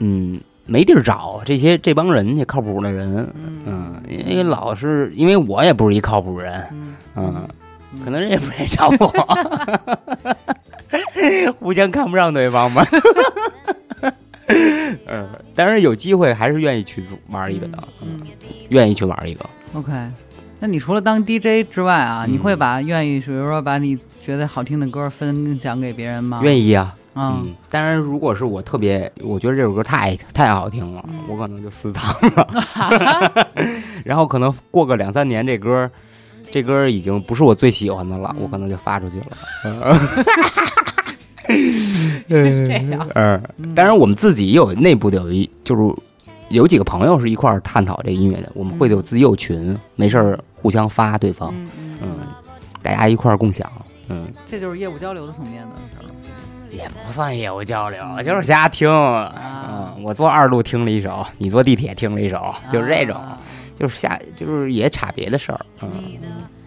[0.00, 7.48] 嗯，没地儿找这些这帮人，这靠谱的人，嗯嗯，因为老是因为我也不是一靠谱人，嗯嗯，
[8.04, 9.06] 可能人也不愿意找我，
[11.60, 12.84] 互相看不上对方吧。
[15.06, 18.20] 嗯，但是有机会还是愿意去组玩一个的，嗯
[18.70, 19.46] 愿意去玩一个。
[19.74, 19.92] OK。
[20.66, 26.40] 那你除了当 DJ 之外啊，嗯你会把愿意，比如说把你觉得好听的歌分享给别人吗？
[26.42, 32.04] 愿意啊，啊，嗯，当然，如果是我特别，我觉得这首歌太太好听了，嗯我可能就私藏
[32.34, 32.48] 了。
[34.04, 35.88] 然后可能过个两三年，这歌
[36.50, 39.96] 这歌已经不是我最喜欢的了，嗯我可能就发出去了。
[42.28, 43.06] 是这样。
[43.14, 43.40] 嗯，
[43.72, 45.94] 当然我们自己也有内部的有一就是
[46.48, 51.52] 有几个朋友是一块儿探讨这音乐的，我们会有自己有群，没事儿互相发对方，
[52.00, 52.18] 嗯
[52.82, 53.70] 大家一块儿共享。
[54.08, 56.10] 嗯，这就是业务交流的层面的事儿。
[56.70, 58.88] 也不算业务交流，就是瞎听。
[58.88, 63.38] 啊嗯，我坐二路听了一首，你坐地铁听了一首，就是这种，啊
[63.78, 65.66] 就是瞎，就是也差别的事儿。
[65.80, 65.90] 嗯，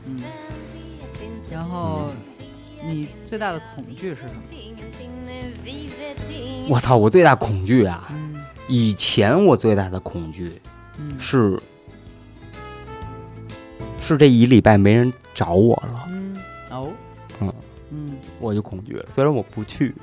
[0.06, 0.22] 嗯，
[1.52, 2.10] 然后
[2.84, 4.32] 你最大的恐惧是什么？
[6.70, 8.10] 我操，我最大恐惧啊！
[8.70, 10.54] 嗯以前我最大的恐惧
[11.00, 11.20] 嗯。
[11.20, 11.60] 是，
[14.00, 16.38] 是这一礼拜没人找我了，嗯。
[16.70, 16.90] 哦。
[17.42, 17.54] 嗯嗯
[18.40, 19.06] 我就恐惧了。
[19.10, 19.94] 虽然我不去，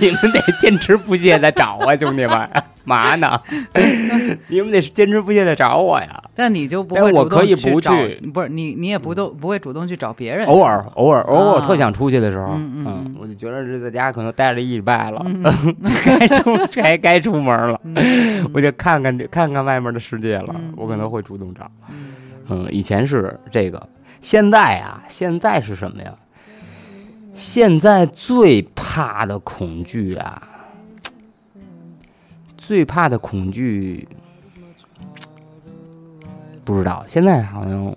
[0.00, 2.48] 你们得坚持不懈的找啊，兄弟们，
[2.84, 3.40] 嘛呢？
[4.48, 6.22] 你们得坚持不懈的找我呀。
[6.34, 15.42] 但你就不会我可以不去不是你，你也不动不会主动去找别人，偶尔，偶尔，偶尔，特想出去的时候，嗯嗯嗯我就觉得是在家可能待了一礼拜了，嗯
[16.04, 21.68] 该出该该出门了，嗯我就看看看看外面的世界了，嗯我可能会主动找。
[21.90, 21.96] 嗯
[22.50, 23.86] 嗯，以前是这个，
[24.22, 26.14] 现在啊，现在是什么呀？
[27.38, 30.42] 现在最怕的恐惧啊，
[32.56, 34.08] 最怕的恐惧，
[36.64, 37.04] 不知道。
[37.06, 37.94] 现在好像，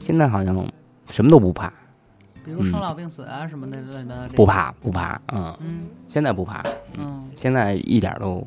[0.00, 0.66] 现在好像
[1.10, 1.70] 什么都不怕，
[2.42, 5.80] 比如生老病死啊什么的乱七八糟不，怕不怕，嗯，嗯。
[6.08, 7.30] 现在不怕，嗯。
[7.36, 8.46] 现在一点都，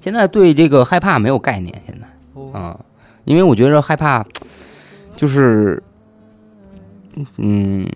[0.00, 2.08] 现在对这个害怕没有概念，现在。
[2.32, 2.50] 哦。
[2.54, 2.78] 嗯，
[3.24, 4.24] 因为我觉得害怕，
[5.14, 5.82] 就是，
[7.36, 7.86] 嗯，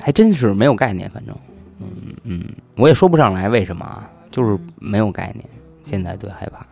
[0.00, 1.34] 还真是没有概念，反正，
[1.80, 1.86] 嗯
[2.24, 2.44] 嗯，
[2.76, 5.44] 我也说不上来为什么啊，就是没有概念。
[5.84, 6.66] 现在对害怕，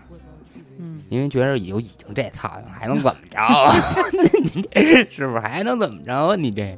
[0.78, 3.72] 嗯因为觉得有已经这套，还能怎么着啊？
[4.54, 6.34] 你这是不是还能怎么着啊？
[6.36, 6.76] 你这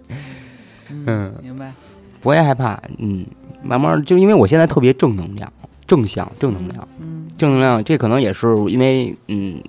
[0.90, 1.72] 嗯明白，
[2.20, 3.24] 不会害怕，嗯，
[3.62, 5.50] 慢慢就因为我现在特别正能量、
[5.86, 6.86] 正向、正能量。
[7.00, 9.60] 嗯正能量，这可能也是因为嗯，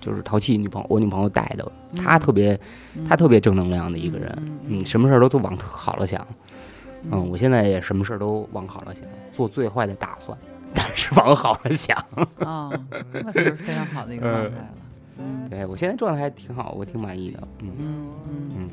[0.00, 2.58] 就是淘气女朋友，我女朋友带的，她特别
[3.08, 4.36] 她特别正能量的一个人，
[4.66, 6.26] 嗯，什么事儿都都往好了想，
[7.10, 10.36] 嗯，我现在也什么事儿都往好了想，做最坏的打算，
[10.74, 11.96] 但是往好了想。
[12.38, 12.70] 啊，
[13.12, 14.74] 那就是非常好的一个状态了，
[15.18, 15.48] 嗯。
[15.50, 18.68] 对我现在状态还挺好，我挺满意的，嗯嗯嗯，嗯，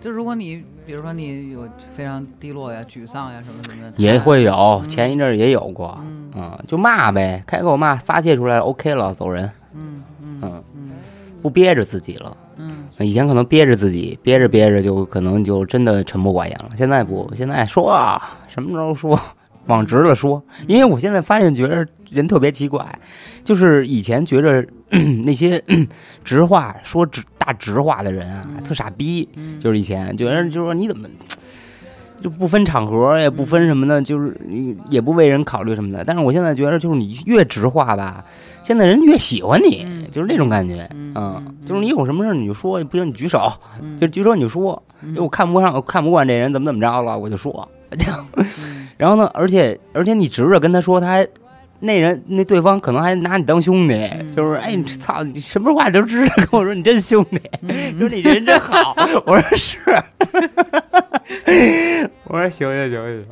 [0.00, 6.18] 就如果你比如说你有非常低落呀、沮丧呀什么什么的，也会有，前一阵儿也有过，嗯。
[6.34, 10.02] 嗯，就骂呗，开口骂，发泄出来，OK 了，走人，嗯
[10.42, 10.62] 嗯
[11.40, 12.36] 不憋着自己了。
[12.56, 16.70] 嗯以前可能憋着自己，憋着憋着就可能就真的沉默寡言了。
[16.76, 19.18] 现在不，现在说啊，什么时候说，
[19.66, 20.40] 往直了说。
[20.68, 22.86] 因为我现在发现，觉得人特别奇怪，
[23.42, 24.64] 就是以前觉着
[25.24, 25.60] 那些
[26.22, 29.28] 直话说直大直话的人啊，特傻逼。
[29.34, 31.08] 嗯，就是以前觉得就是说你怎么
[32.22, 34.34] 就不分场合，也不分什么的，就是
[34.88, 36.04] 也不为人考虑什么的。
[36.04, 38.24] 但是我现在觉得，就是你越直话吧，
[38.62, 40.88] 现在人越喜欢你，嗯就是那种感觉。
[40.94, 43.52] 嗯嗯，就是你有什么事儿你就说，不行你举手，
[43.82, 44.80] 嗯就举手你就说。
[45.02, 47.68] 嗯就我看不上，我看不惯这人怎么怎么着了，我就说。
[47.90, 48.46] 嗯
[48.96, 51.26] 然后呢，而且而且你直着跟他说，他还
[51.84, 54.32] 那人那对方可能还拿你当兄弟，嗯。
[54.34, 57.98] 就是哎你操你什么话都知道，跟我说你真兄弟，嗯。
[57.98, 58.94] 说 你人真好。
[59.26, 59.76] 我说是，
[62.24, 63.24] 我说行行行行，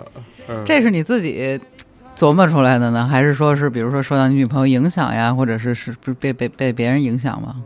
[0.49, 0.63] 嗯。
[0.65, 1.59] 这是你自己
[2.17, 7.57] 琢磨出来的呢，还是说是比如说受到你女朋友影响呀，或者是是不是被被被别人影响吗？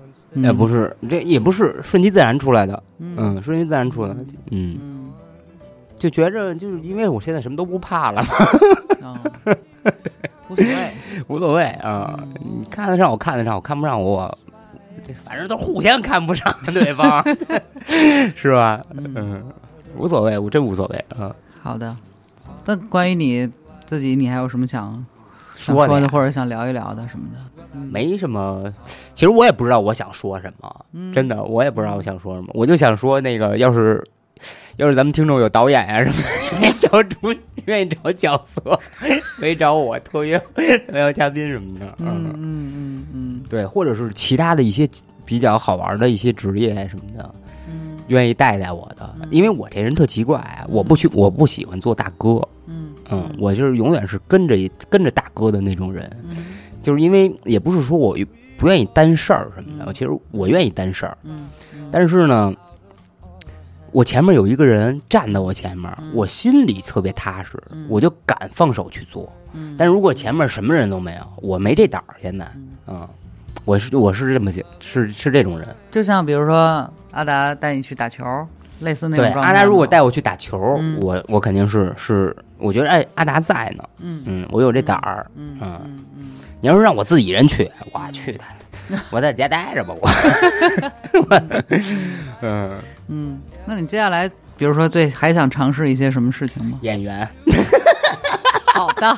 [0.45, 3.15] 哎不是，这也不是顺其自然出来的，嗯。
[3.17, 4.17] 嗯，顺其自然出来的，
[4.51, 5.11] 嗯，嗯。
[5.99, 8.23] 就觉着就是因为我现在什么都不怕了
[10.55, 10.91] 无所谓，
[11.29, 14.39] 无所谓啊，你看得上我看得上我看不上我，
[15.05, 17.23] 这反正都互相看不上对方，
[18.35, 18.81] 是吧？
[18.91, 19.45] 嗯，嗯，
[19.97, 21.35] 无所谓，我真无所谓啊。
[21.63, 21.97] 好的。
[22.67, 23.51] 那关于你
[23.85, 25.05] 自己，你还有什么想
[25.55, 27.39] 想说的说的，或者想聊一聊的什么的？
[27.79, 28.73] 没什么，
[29.15, 34.03] 其实我也不知道我想说什么，嗯真的，我也不知道我想说什么，我就想说那个，要是
[34.77, 36.15] 要是咱们听众有导演呀、什么
[36.53, 37.35] 的，愿意找主，
[37.67, 38.79] 愿意找角色，
[39.39, 40.41] 可以找我特约
[40.89, 44.89] 特邀嘉宾什么的，嗯嗯嗯嗯对，或者是其他的一些
[45.25, 47.35] 比较好玩的一些职业什么的，
[47.69, 54.57] 嗯愿意带带我的，因为我这人特奇怪，啊我不去，我不喜欢做大哥，嗯嗯，我就是永远是跟着
[54.91, 56.37] 跟着大哥的那种人，嗯
[56.83, 58.15] 就是因为也不是说我
[58.59, 61.17] 不愿意担事儿什么的，嗯其实我愿意担事儿，
[61.91, 62.53] 但是呢，
[63.95, 66.11] 我前面有一个人站在我前面，嗯。
[66.13, 67.87] 我心里特别踏实，嗯。
[67.89, 69.33] 我就敢放手去做。
[69.53, 72.17] 嗯，但如果前面什么人都没有，我没这胆儿。
[72.21, 72.45] 现在，
[72.89, 73.09] 嗯，
[73.65, 75.69] 我是我是这么想，是是这种人。
[75.93, 78.25] 就像比如说阿达带你去打球，
[78.81, 80.99] 类似那种阿达如果带我去打球，嗯。
[81.01, 84.25] 我我肯定是是，我觉得哎，阿达在呢，嗯。
[84.27, 85.25] 嗯，我有这胆儿。
[85.37, 86.05] 嗯嗯嗯。
[86.17, 86.31] 嗯
[86.61, 88.47] 你要是让我自己人去，我去他，
[89.11, 90.09] 我在家待着吧，我。
[92.43, 92.79] 嗯，
[93.09, 96.79] 嗯，那你接下来比如说最还想尝试一些什么事情吗？
[96.83, 97.29] 演员，
[98.67, 99.17] 好的，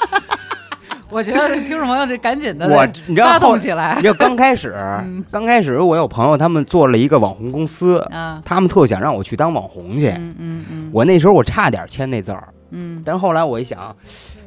[1.11, 3.95] 我觉得听众朋友这赶紧的我你知道动起来。
[3.97, 5.25] 你知道刚开始，嗯。
[5.31, 10.09] 刚开始我有朋友他们做了一个网红公司，啊，他们特想让我去当网红去。
[10.11, 10.91] 嗯嗯嗯。
[10.93, 13.03] 我那时候我差点签那字儿，嗯。
[13.05, 13.95] 但是后来我一想，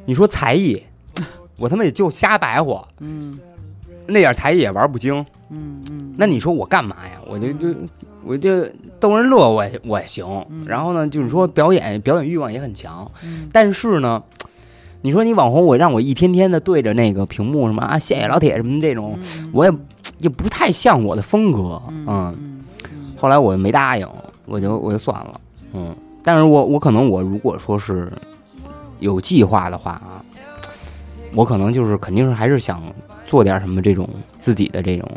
[0.06, 0.82] 你说才艺，
[1.56, 3.38] 我他妈也就瞎白活，嗯
[4.10, 5.24] 那点才艺也玩不精。
[5.50, 7.20] 嗯嗯，那你说我干嘛呀？
[7.28, 7.74] 我就就
[8.24, 8.64] 我就
[9.00, 10.24] 逗人乐，我也我也行。
[10.50, 14.22] 嗯然后呢，就是说表演表演欲望也很强，嗯但是呢。
[15.02, 19.72] 你说你网红，我让我一天天的对着那个屏幕什么啊，谢谢老铁什么这种，嗯我也
[20.18, 21.80] 也不太像我的风格。
[21.88, 22.62] 嗯
[23.16, 24.06] 后来我没答应，
[24.44, 25.40] 我就我就算了，
[25.72, 25.96] 嗯。
[26.22, 28.12] 但是我我可能我如果说是
[28.98, 30.19] 有计划的话啊，
[31.34, 32.82] 我可能就是肯定是还是想
[33.24, 34.08] 做点什么这种
[34.38, 35.08] 自己的这种，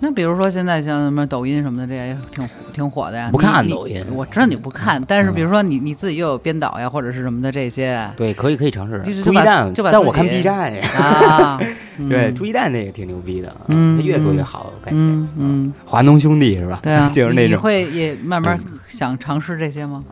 [0.00, 3.28] 那比如说现在像什么抖音什么的，这也挺挺火的呀。
[3.32, 9.22] 不看抖音我知道你不看，但是嗯比如说你你自己又有编导呀，或者是什么的这些对，可以可以尝试就是。
[9.22, 11.60] 就把朱一蛋，就把但我看 B 站呀，啊，
[11.98, 15.00] 嗯对，朱一蛋那个挺牛逼的，嗯他越做越好，我感觉。
[15.00, 16.80] 嗯嗯，华农兄弟是吧？
[16.82, 17.60] 对啊， 就是那种。
[17.60, 18.58] 会也慢慢
[18.88, 20.02] 想尝试这些吗？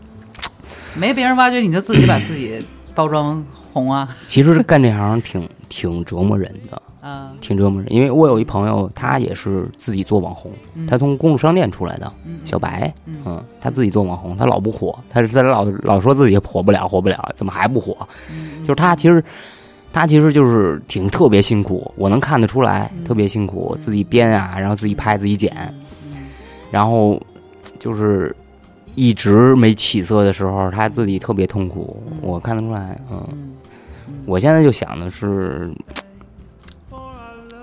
[0.95, 4.09] 没别人挖掘，你就自己把自己包装红啊。
[4.27, 7.31] 其实干这行挺 挺折磨人的，嗯！
[7.41, 7.93] 挺折磨人。
[7.93, 10.87] 因为我有一朋友，他也是自己做网红，嗯。
[10.87, 13.17] 他从公路商店出来的，嗯小白，嗯。
[13.25, 17.97] 嗯，他自己做网红，他老不火，他他老老说自己火不了，火不了，怎么还不火？
[18.33, 19.23] 嗯就是他其实
[19.93, 23.05] 他其实就是挺特别辛苦，我能看得出来，嗯。
[23.05, 25.53] 特别辛苦，自己编啊，然后自己拍自己剪，
[26.13, 26.19] 嗯。
[26.71, 27.21] 然后
[27.79, 28.35] 就是
[28.95, 32.19] 一直没起色的时候，他自己特别痛苦，嗯。
[32.21, 33.49] 我看得出来，嗯，嗯
[34.27, 35.71] 我现在就想的是。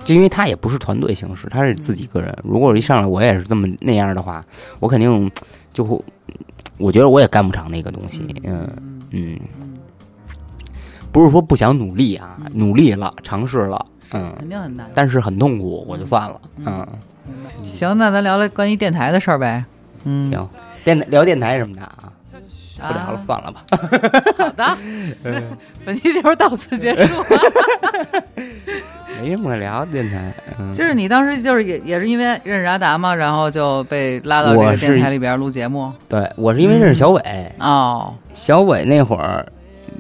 [0.03, 2.33] 就因为他也不是团队形式，他是自己个人。
[2.41, 4.41] 如果一上来我也是这么那样的话，
[4.79, 5.29] 我肯定
[5.73, 6.01] 就会，
[6.77, 8.25] 我觉得我也干不长那个东西。
[8.45, 8.65] 嗯
[9.11, 9.37] 嗯
[11.11, 14.89] 不是说不想努力啊，努力了，尝试了，嗯，肯定很难。
[14.93, 16.39] 但是很痛苦，我就算了。
[16.59, 16.87] 嗯
[17.27, 19.65] 嗯，行，那咱聊聊关于电台的事儿呗。
[20.05, 20.47] 嗯，行，
[20.85, 22.13] 电聊电台什么的啊，
[22.77, 23.63] 不聊了，啊算了吧。
[24.37, 24.77] 好的，
[25.23, 25.43] 嗯
[25.85, 27.23] 本期节目到此结束。
[29.19, 30.31] 没什么可聊的电台。
[30.59, 35.91] 嗯，就是你当时就是也也是因为认识阿达嘛，然后就被拉到这个电台里边录节目。
[36.07, 39.43] 对我是因为认识小伟，哦，小伟那会儿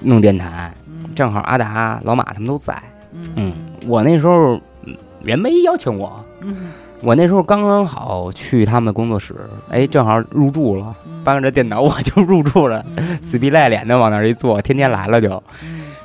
[0.01, 2.75] 弄电台，嗯正好阿达、老马他们都在。
[3.13, 3.53] 嗯嗯，
[3.87, 4.53] 我那时候
[4.83, 6.55] 嗯人没邀请我，嗯
[7.01, 9.35] 我那时候刚刚好去他们工作室，
[9.69, 12.83] 哎，正好入住了，搬着电脑我就入住了，
[13.21, 15.41] 死皮赖脸的往那儿一坐，天天来了就。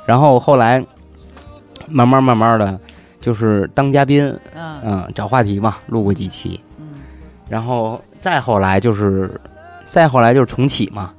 [0.05, 0.85] 然后后来
[1.87, 2.79] 慢慢慢慢的，
[3.19, 4.79] 就是当嘉宾，嗯。
[4.85, 6.85] 嗯，找话题嘛，录过几期，嗯。
[7.49, 9.31] 然后再后来就是，
[9.85, 11.11] 再后来就是重启嘛，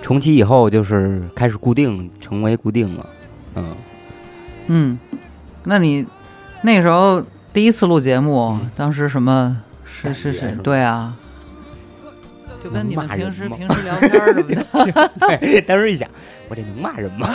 [0.00, 3.06] 重启以后就是开始固定，成为固定了，
[3.56, 3.76] 嗯，
[4.68, 4.98] 嗯，
[5.64, 6.06] 那你
[6.62, 11.14] 那时候第一次录节目，嗯当时什么是是是对啊，
[12.62, 16.08] 就跟你们平时平时聊天儿什么的， 对，当时一想，
[16.48, 17.28] 我这能骂人吗？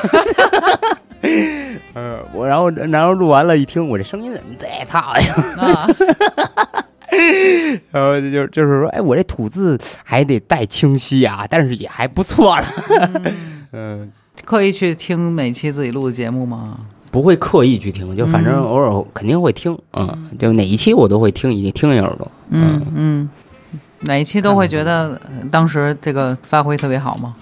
[1.93, 5.35] 嗯， 我然后然后录完了，一听我这声音怎么这套呀？
[5.57, 5.87] 啊，
[7.91, 12.65] 然后就就是说，哎，我这吐字还得带清晰啊，但是也还不错了。
[13.73, 14.11] 嗯，
[14.45, 16.79] 刻意去听每期自己录的节目吗？
[17.15, 20.05] 不会刻意去听，就反正嗯偶尔肯定会听，嗯，
[20.37, 22.29] 就哪一期我都会听一听一耳朵。
[22.49, 23.29] 嗯嗯，
[24.01, 27.33] 哪一期都会觉得呃当时这个发挥特别好吗？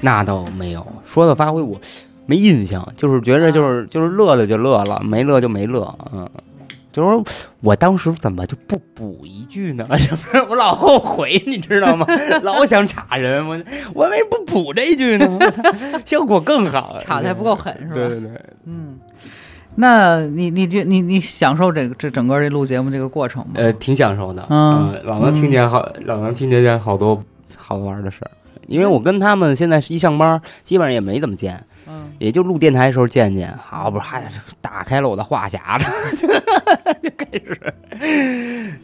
[0.00, 1.76] 那倒没有，说到发挥我
[2.24, 6.30] 没印象，就是觉着就是就是乐了就乐了，没乐就没乐，嗯。
[6.92, 7.24] 就是说
[7.60, 9.86] 我当时怎么就不补一句呢？
[9.98, 10.42] 是不是？
[10.48, 12.06] 我老后悔，你知道吗？
[12.42, 13.56] 老想插人，我
[13.94, 15.38] 我为什么不补这一句呢？
[16.04, 17.94] 效果更好， 插的还不够狠是吧？
[17.94, 18.30] 对对对，
[18.66, 18.98] 嗯，
[19.76, 23.52] 那你你觉你你享受这个这整个这录节目这个过程吗？
[23.54, 27.22] 呃，挺享受的，嗯呃老能听见好，老能听见好多
[27.56, 28.30] 好玩的事儿。
[28.66, 31.60] 因为我跟他们现在一上班，基本上也没怎么见，
[31.90, 32.12] 嗯。
[32.18, 33.52] 也就录电台的时候见见。
[33.56, 34.22] 好，不是还
[34.60, 35.86] 打开了我的话匣子，
[37.02, 37.74] 就开始，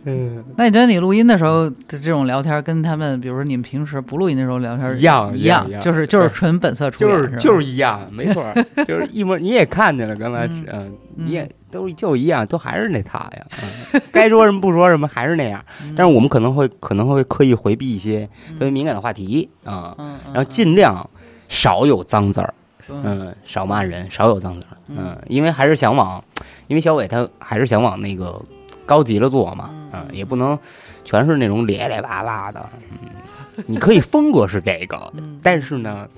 [0.05, 7.33] 嗯，那你觉得你录音的时候的这种聊天，跟他们比如说你们平时不录音的时候聊天一样一一样就是就是纯本色出就演，吧？
[7.33, 8.45] 是就是一样，没错，
[8.89, 9.39] 就是一模。
[9.39, 13.47] 你也看见了，刚才嗯嗯，你也都就一样，都还是那套呀。
[13.63, 14.01] 嗯。
[14.13, 15.63] 该说什么不说什么，还是那样。
[15.83, 15.95] 嗯。
[15.97, 21.09] 但是我们可能会可能会刻意回避一些特别敏感的话题啊，嗯，嗯然后尽量
[21.49, 22.55] 少有脏字儿，
[22.89, 23.03] 嗯。
[23.05, 26.23] 嗯，少骂人，少有脏字儿，嗯，因为还是想往，
[26.69, 28.41] 因为小伟他还是想往那个
[28.85, 30.59] 高级了做嘛，嗯，也不能
[31.05, 35.41] 全是那种咧咧巴巴的，嗯，你可以风格是这个，嗯。
[35.43, 36.09] 但是呢，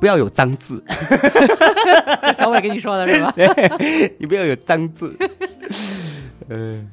[0.00, 0.82] 不要有脏字，
[2.34, 3.32] 小伟跟你说的是吧？
[4.18, 5.16] 你不要有脏字，
[6.48, 6.88] 嗯，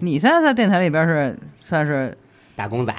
[0.00, 2.16] 你现在在电台里边是算是
[2.56, 2.94] 打工仔，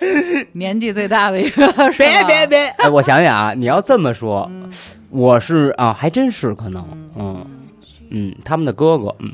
[0.52, 4.50] 年纪最大的一个，是别别别， 哎，我想想啊，你要这么说，
[5.10, 6.84] 我是啊，还真是可能，
[7.18, 7.44] 嗯。
[8.08, 9.32] 嗯，他们的哥哥，嗯。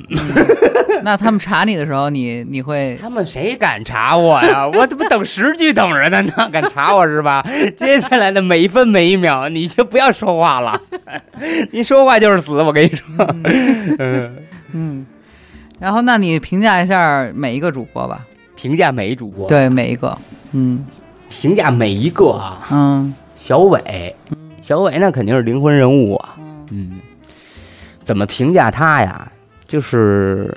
[1.04, 4.66] 那他们查你的时候，你你会他们谁敢查我呀？
[4.66, 7.44] 我怎么等十句等着呢呢，敢查我是吧？
[7.76, 10.80] 接下来的每一分每一秒，你就不要说话了，
[11.70, 12.62] 你说话就是死。
[12.62, 13.06] 我跟你说，
[13.98, 14.36] 嗯，
[14.72, 15.06] 嗯，
[15.78, 18.24] 然后那你评价一下每一个主播吧，
[18.62, 20.16] 评价每一主播，，对每一个，
[20.52, 20.86] 嗯
[21.28, 22.64] 评价每一个啊。
[22.70, 24.14] 嗯小伟，
[24.62, 26.36] 小伟那肯定是灵魂人物啊。
[26.70, 27.00] 嗯，
[28.04, 29.26] 怎么评价他呀？
[29.66, 30.54] 就是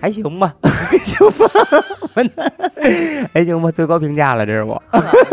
[0.00, 1.50] 还行吧， 还行吧，
[3.34, 4.80] 还行吧，最高评价了，这是我。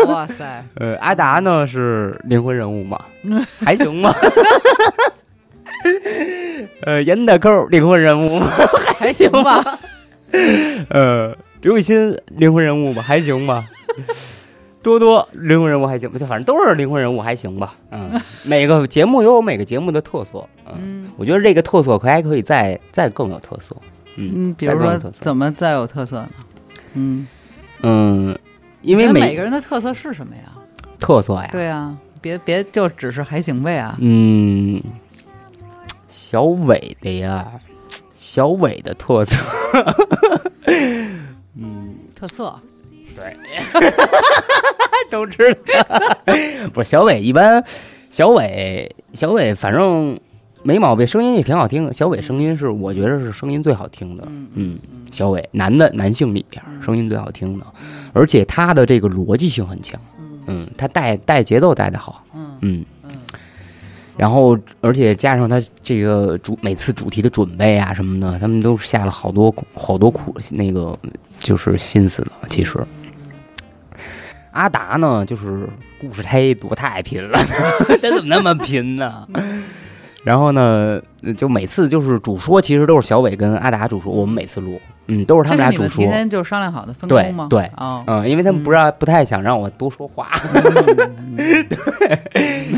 [0.08, 3.00] 哇塞， 呃，阿达呢是 灵魂人物嘛，
[3.64, 4.12] 还行吧。
[6.82, 8.40] 呃，严大扣灵魂人物，
[8.98, 9.64] 还行吧？
[10.90, 13.64] 呃，刘雨欣灵魂人物吧，还行吧。
[14.84, 17.74] 多多灵魂人物还行吧，就反正都是灵魂人物，还行吧。
[17.90, 23.76] 嗯， 每个节目有每个节目的特色，嗯，嗯我觉得这个特色可还可以再再更有特色。
[24.18, 26.30] 嗯嗯，比如说怎么再有特色呢？
[26.94, 27.28] 嗯，
[27.82, 28.38] 嗯，
[28.82, 30.44] 因为每每个人的特色是什么呀？
[31.00, 33.98] 特色呀，对啊，别别就只是还行呗啊。
[34.00, 34.82] 嗯，
[36.08, 37.52] 小伟的呀，
[38.16, 39.36] 小伟的特色，
[41.56, 42.60] 嗯， 特色，
[43.16, 43.36] 对。
[45.12, 46.34] 都知道。
[46.74, 47.64] 不是小伟，一般
[48.10, 50.18] 小伟小伟，反正
[50.64, 51.94] 没毛病，声音也挺好听的。
[51.94, 54.80] 小伟声音是我觉得是声音最好听的，嗯嗯，
[55.12, 57.66] 小伟男的男性里边声音最好听的，
[58.14, 60.00] 而且他的这个逻辑性很强，
[60.48, 62.80] 嗯，他带带节奏带的好，嗯嗯。
[62.80, 62.86] 嗯。
[64.18, 70.98] 然后，而且加上他这个主每次主题的准备啊什么的，他们都下了好多苦好多苦那个
[71.40, 72.32] 就是心思的。
[72.50, 72.80] 其实，
[74.52, 75.68] 阿达呢，就是
[76.00, 77.38] 故事太多太拼了，
[78.02, 79.28] 他怎么那么拼呢？
[80.26, 81.00] 然后呢，
[81.38, 86.18] 就每次就是主说，其实都是小伟跟阿达主说，我们每次录，嗯，都是他们俩主说这是你们提。
[86.18, 87.48] 前就商量好的分对工吗？
[87.48, 90.32] 对哦，嗯，因为他们不让不太想让我多说话，
[91.38, 91.68] 对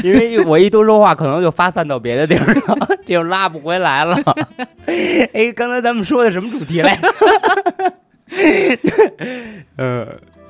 [0.03, 4.17] 因为我一多说话，可能就发散到别的地儿了，这 就拉不回来了。
[5.33, 7.07] 哎，刚才咱们说的什么主题来着？
[9.77, 10.05] 呃，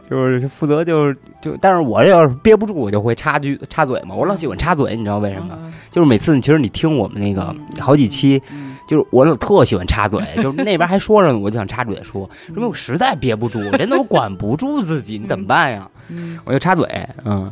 [0.09, 4.15] 就是负责就是就，但是我要是憋不住，我就会插句插嘴嘛。
[4.15, 5.57] 我老喜欢插嘴，你知道为什么？
[5.61, 5.73] 嗯？
[5.91, 15.89] 就是每次其实你听我们那个好几期，嗯就是我特喜欢插嘴， 就是那边还说着呢，我就想插嘴说，因为我实在憋不住，真的我管不住自己，你怎么办呀？
[16.09, 16.87] 嗯我就插嘴，
[17.25, 17.51] 嗯。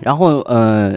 [0.00, 0.96] 然后呃，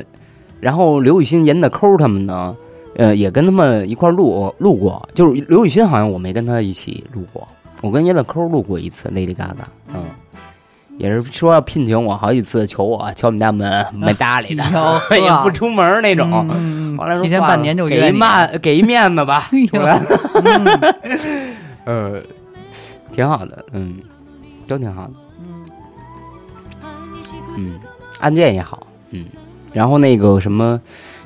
[0.59, 2.55] 然后刘雨欣、严的抠他们呢，
[2.95, 7.47] 呃，也跟他们一块儿录录过，就是刘雨欣好像我没跟他一起录过，
[7.82, 10.05] 我跟椰子抠录过一次，Lady Gaga，嗯。
[10.97, 16.29] 也是说要聘请我好几次，求我敲我们家门，没搭理的， 哟 也不出门那种。
[16.51, 19.49] 嗯嗯来说提前半年就给一面给一面子吧？
[20.43, 20.79] 嗯
[21.86, 22.21] 呃，
[23.15, 23.97] 挺好的，嗯，
[24.67, 25.65] 都挺好的，嗯
[27.57, 27.79] 嗯，
[28.19, 29.25] 案件也好，嗯，
[29.73, 30.79] 然后那个什么，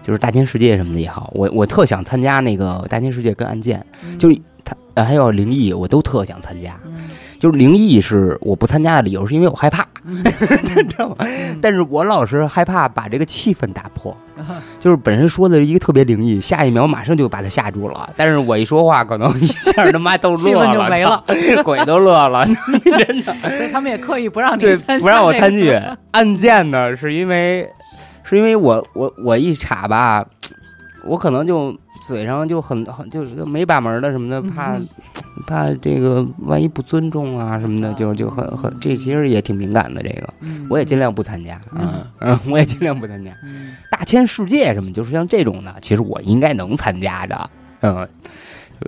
[0.07, 6.77] 就是大千世界什么的也好，我我特想参加那个大千世界跟案件，嗯就是他呃还有灵异，我都特想参加。
[6.85, 6.93] 嗯
[7.37, 11.17] 就是灵异是我不参加的理由，是因为我害怕， 你知道吗？
[11.61, 14.15] 但是我老是害怕把这个气氛打破。
[14.37, 14.45] 嗯
[14.79, 18.09] 就是本身说的一个特别灵异，下一秒马上就把他吓住了。
[18.15, 21.23] 但是我一说话，可能一下他妈都乐了，就没了，
[21.63, 22.47] 鬼都乐了，
[22.81, 23.35] 真的。
[23.41, 25.69] 所以他们也刻意不让你对，参不让我参与
[26.11, 27.69] 案件呢，是因为
[28.23, 30.25] 是因为我我我一查吧，
[31.05, 31.77] 我可能就
[32.07, 34.87] 嘴上就很很就是没把门的什么的，怕嗯
[35.47, 40.01] 怕这个万一不尊重啊什么的，啊就就很很这其实也挺敏感的。
[40.01, 41.87] 这个嗯我也尽量不参加，嗯
[42.19, 43.31] 嗯嗯，我也尽量不参加。
[43.43, 47.49] 嗯大千世界什么，就是像这种的，其实我应该能参加的，
[47.81, 48.07] 嗯。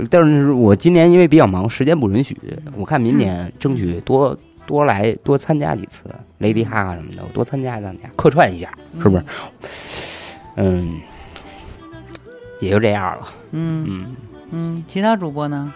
[0.09, 2.37] 但是我今年因为比较忙，时间不允许。
[2.75, 8.69] 我看明年争取多多来多参加几次雷迪哈哈什么的，我多参加参加，客串一下，
[9.01, 9.23] 是不是？
[10.55, 10.99] 嗯，
[12.59, 13.27] 也就这样了。
[13.51, 13.85] 嗯。
[13.89, 14.15] 嗯，
[14.51, 15.71] 嗯，其他主播呢？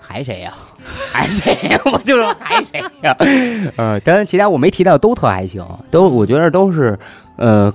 [0.00, 0.52] 还谁呀、
[1.12, 3.14] 还谁呀、我就说还谁呀、
[3.76, 6.98] 呃，当然其他我没提到都特还行，都我觉得都是
[7.36, 7.72] 呃，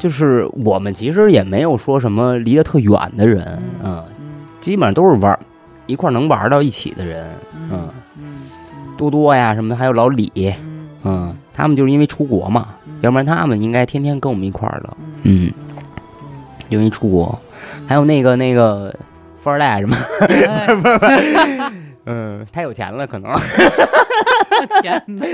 [0.00, 3.44] 就是我们其实也没有说什么离得特远的人，
[3.84, 4.24] 嗯，嗯。
[4.60, 5.38] 基本上都是玩
[5.86, 8.96] 一块儿能玩到一起的人，嗯，嗯嗯。
[8.96, 10.32] 多多呀什么的，还有老李，
[10.64, 12.94] 嗯嗯，他们就是因为出国嘛，嗯。
[13.02, 15.46] 要不然他们应该天天跟我们一块儿的，嗯。
[15.46, 15.52] 嗯，
[16.68, 17.38] 因为出国，
[17.86, 18.94] 还有那个那个
[19.36, 19.96] 富二代什么。
[20.28, 21.72] 哎。
[22.06, 23.32] 嗯，太有钱了，可能，
[24.82, 25.26] 天哪！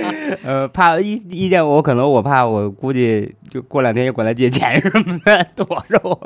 [0.45, 6.17] 呃，怕一一见我，可能我怕我估计就过两天又管他借钱什么的，躲着我。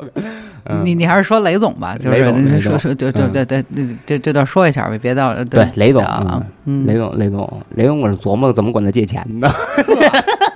[0.65, 3.31] 嗯、你你还是说雷总吧，就是说说对对嗯。
[3.31, 9.47] 对对，这这这段说一下呗，别到对雷总啊，嗯，雷总，雷总，雷总，我是琢磨怎么管他借钱的，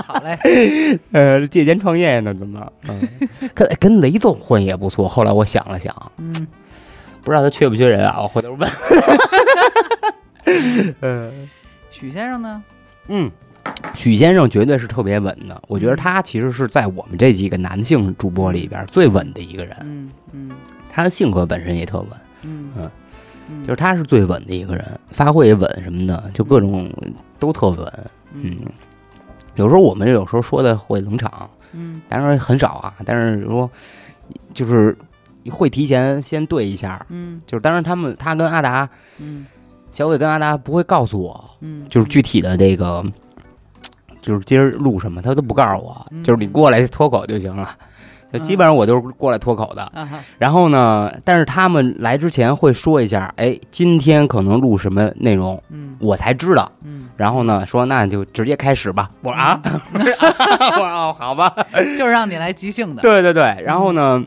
[0.06, 2.72] 好嘞， 呃，借钱创业呢，怎么？
[2.88, 3.00] 嗯，
[3.54, 5.08] 跟跟雷总混也不错。
[5.08, 6.46] 后来我想了想，嗯
[7.22, 8.20] 不知道他缺不缺人啊？
[8.22, 8.70] 我回头问。
[11.00, 11.48] 嗯
[11.90, 12.62] 许先生呢？
[13.08, 13.30] 嗯，
[13.94, 19.76] 许先生绝对是特别稳的，我觉得他其实是在我们这几个男性主播里边最稳的一个人。
[19.82, 20.50] 嗯嗯
[20.90, 22.08] 他的性格本身也特稳，
[22.42, 22.90] 嗯嗯
[23.50, 26.90] 嗯，就是他是最稳的一个人，发挥也稳什么的，就各种
[27.38, 27.92] 都特稳。
[28.32, 28.56] 嗯，
[29.58, 32.00] 有时候我们有时候说的会冷场，嗯。
[32.08, 33.68] 当然很少啊，但是说
[34.54, 34.96] 就是
[35.50, 37.42] 会提前先对一下，嗯。
[37.44, 38.88] 就是当然他们他跟阿达，
[39.18, 39.44] 嗯。
[39.92, 43.04] 小伟跟阿达不会告诉我，嗯，就是具体的这个。
[44.20, 46.22] 就是今儿录什么，他都不告诉我，嗯。
[46.22, 47.76] 就是你过来脱口就行了，
[48.32, 49.90] 就基本上我都是过来脱口的。
[50.38, 56.70] 然后呢，但是他们来之前会说一下，哎，今天可能录什么内容，嗯我才知道。
[56.84, 59.10] 嗯，然后呢，说那就直接开始吧。
[59.22, 59.60] 我说啊，
[59.94, 61.52] 我说哦，好吧。
[61.98, 63.56] 就是让你来即兴的，对对对。
[63.64, 64.22] 然后呢，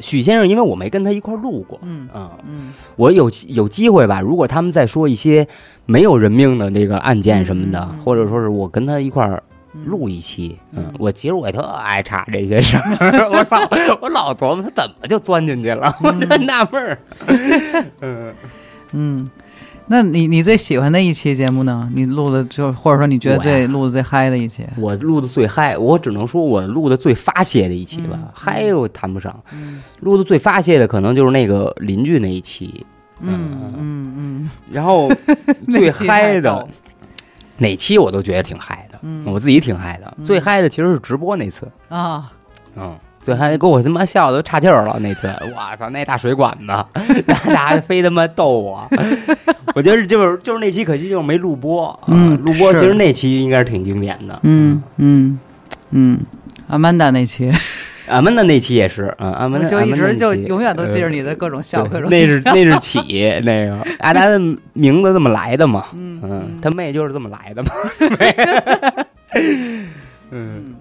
[0.00, 5.46] 许先生，因为我没跟他一块儿录过，嗯嗯，嗯我有有机会吧，如果他们再说一些
[5.86, 16.98] 没有人命的那个案件什么的，嗯嗯嗯或者说是我跟他一块儿嗯录一期，嗯嗯，我其实我也特爱查这些事儿， 我老我老琢磨他怎么就钻进去了，我就纳闷儿。
[18.00, 18.34] 嗯，
[18.92, 19.30] 嗯。
[19.88, 21.88] 那你你最喜欢的一期节目呢？
[21.94, 24.64] 你录的就或者说你觉得最录的最嗨的一期？
[24.78, 28.18] 我录的最嗨，我只能说我录的最发泄的一期吧。
[28.20, 29.80] 嗯，嗨我谈不上，嗯。
[30.00, 32.84] 录的最发泄的可能就是那个邻居那一期，
[33.20, 35.08] 嗯嗯嗯，然后
[35.70, 36.66] 最嗨的
[37.58, 38.85] 哪期我都觉得挺嗨。
[38.85, 41.68] 的，嗯我自己挺嗨的，嗯最嗨的其实是直播那次。
[41.88, 42.32] 啊，
[42.76, 44.98] 嗯，最后还给我他妈笑的都岔气儿了。
[45.00, 47.22] 那次， 我操，那大水管子，
[47.54, 48.86] 大家非他妈逗我。
[49.74, 51.86] 我觉得就是就是那期，可惜就是没录播。
[51.88, 54.38] 啊嗯录播是其实那期应该是挺经典的。
[54.42, 55.38] 嗯嗯
[55.90, 56.20] 嗯，
[56.68, 57.50] 阿曼达那期，
[58.08, 63.00] 俺们的那期也是，嗯，俺们的就一直就永远都记着呃你的各种笑，各种那是那是起
[63.44, 64.38] 那个 阿达的
[64.72, 67.70] 名字这么来的嘛，嗯嗯，他妹就是这么来的嘛，
[70.30, 70.74] 嗯，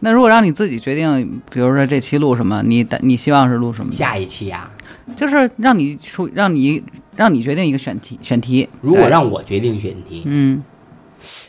[0.00, 3.92] 那如果让你自己决定，比如说这期录什么，你你希望是录什么？
[3.92, 4.70] 下一期呀，
[5.16, 6.82] 就是让你出，让你
[7.16, 8.68] 让你决定一个选题，选题。
[8.80, 10.62] 如果让我决定选题，嗯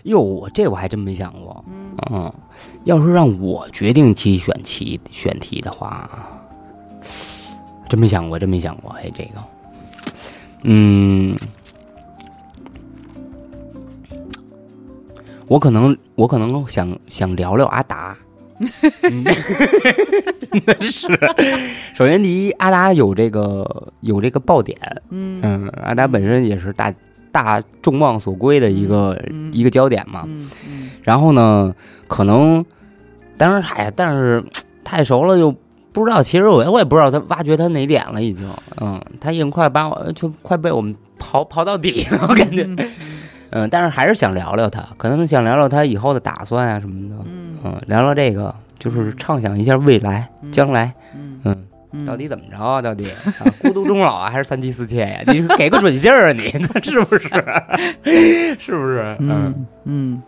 [0.03, 1.63] 哟，我这我还真没想过，
[2.11, 2.33] 嗯，
[2.89, 6.09] 要是让我决定题选题选题的话，
[7.87, 9.43] 真没想过，真没想过，哎，这个，
[10.63, 11.37] 嗯。
[15.47, 18.15] 我可能，我可能想想聊聊阿达，
[19.03, 21.07] 嗯真的 是。
[21.95, 24.77] 首先，第一，阿达有这个有这个爆点，
[25.09, 26.93] 嗯嗯，阿达本身也是大
[27.31, 30.23] 大众望所归的一个、嗯一个焦点嘛。
[30.25, 31.73] 嗯嗯然后呢，
[32.07, 32.63] 可能，
[33.39, 34.43] 当然，哎呀，但是
[34.83, 35.51] 太熟了又
[35.91, 36.21] 不知道。
[36.21, 38.47] 其实我我也不知道他挖掘他哪点了，已经，
[38.79, 42.67] 嗯，他已经快把我就快被我们刨刨到底了，我感觉。
[43.51, 47.15] 嗯，但是还是想聊聊他，可能想聊聊他以后的打算啊什么的。
[47.25, 50.93] 嗯嗯，聊聊这个，就是畅想一下未来、将来。
[51.15, 52.79] 嗯嗯，嗯，到底怎么着啊？
[52.79, 55.19] 到底啊，孤独终老啊，还是三妻四妾呀？
[55.33, 57.23] 你给个准信儿啊你，那是不是？
[58.59, 59.15] 是不是？
[59.19, 60.21] 嗯嗯。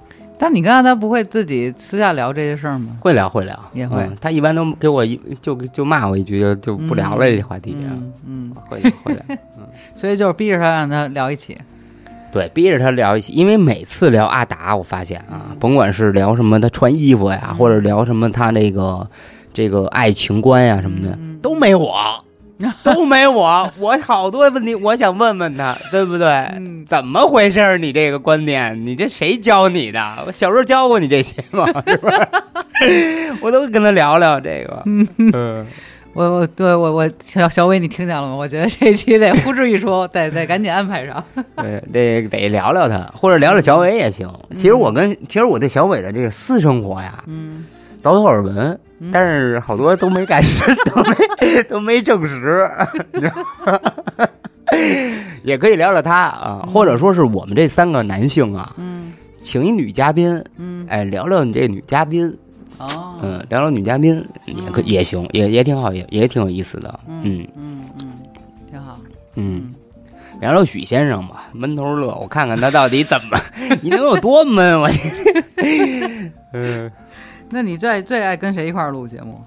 [0.43, 2.97] 但你跟阿达不会自己私下聊这些事儿吗？
[2.99, 4.01] 会聊会聊，也会。
[4.01, 7.77] 嗯他一般都给我一就就骂我一句，就就不聊了这话题。
[7.79, 9.21] 嗯嗯，会聊会聊，
[9.93, 11.55] 所以就是逼着他让他聊一起。
[12.33, 19.07] 对，逼着他聊一起，因为每次聊阿达，我发现啊，甭管是聊什么他穿衣服呀，或者聊什么他那个
[19.53, 21.93] 这个爱情观呀什么的，都没我，
[22.83, 26.27] 都没我，我好多问题我想问问他，对不对？
[26.57, 27.77] 嗯怎么回事儿？
[27.77, 29.99] 你这个观念，你这谁教你的？
[30.25, 31.65] 我小时候教过你这些吗？
[31.87, 32.27] 是不是？
[33.41, 35.65] 我都跟他聊聊这个，嗯，
[36.13, 38.35] 我我对我我小小伟，你听见了吗？
[38.35, 41.23] 我觉得这期得呼之欲出，得得赶紧安排上。
[41.55, 44.27] 对，得得聊聊他，或者聊聊小伟也行。
[44.55, 47.65] 其实我跟其实我对小伟的这个私生活呀，嗯
[48.01, 48.77] 早有耳闻，
[49.11, 52.69] 但是好多都没敢实，都没都没证实，
[53.13, 53.35] 你知道
[53.65, 53.79] 吗？
[55.43, 62.37] 也可以聊聊他啊，或者说是我们这三个男性啊，嗯请一女嘉宾，嗯哎，聊聊你这女嘉宾，
[62.77, 62.87] 哦
[63.23, 68.13] 嗯，聊聊女嘉宾也可也行，也也挺好，也也挺有意思的，嗯嗯嗯，
[68.69, 68.99] 挺好。
[69.35, 69.73] 嗯。
[70.39, 73.37] 聊聊许先生吧，闷头乐，我看看他到底怎么，
[73.83, 74.79] 你能有多闷？
[74.81, 74.89] 我，
[76.53, 76.91] 嗯，
[77.51, 79.39] 那你最最爱跟谁一块儿录节目？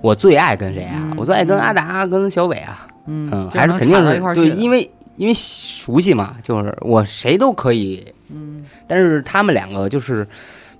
[0.00, 0.94] 我最爱跟谁啊？
[1.02, 2.86] 嗯我最爱跟阿达、跟小伟啊。
[3.06, 10.26] 嗯嗯，还是肯定是对，因为因为熟悉嘛，就是我谁都可以，嗯但是他们两个就是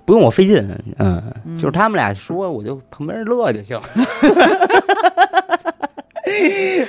[0.05, 0.57] 不用我费劲，
[0.97, 3.77] 嗯，嗯就是他们俩说，我就旁边乐就行，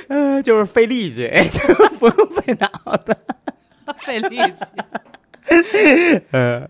[0.09, 1.29] 嗯， 就是费力气，
[1.99, 2.68] 不用费脑
[2.99, 3.16] 子，
[3.99, 4.64] 费力气。
[6.31, 6.68] 嗯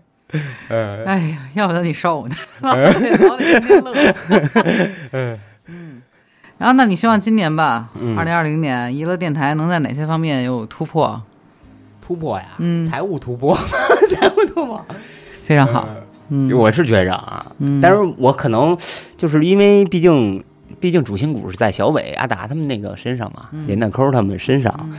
[0.69, 3.93] 嗯 哎呀，要不得你瘦呢， 老得天天乐。
[5.11, 6.01] 嗯嗯，
[6.57, 8.17] 然后那你希望今年吧，嗯。
[8.17, 11.21] 二零二零年娱乐电台能在哪些方面有突破？
[12.01, 12.85] 突破呀，嗯。
[12.85, 13.55] 财务突破，
[14.09, 14.85] 财务突破，
[15.45, 15.87] 非常好。
[16.29, 17.79] 嗯，我是觉着啊，嗯。
[17.81, 18.77] 但是我可能
[19.17, 20.43] 就是因为毕竟，
[20.79, 23.65] 毕竟主心骨是在小伟、阿达他们那个身上嘛，嗯。
[23.67, 24.95] 连蛋抠他们身上，嗯。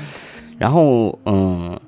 [0.59, 1.79] 然后嗯，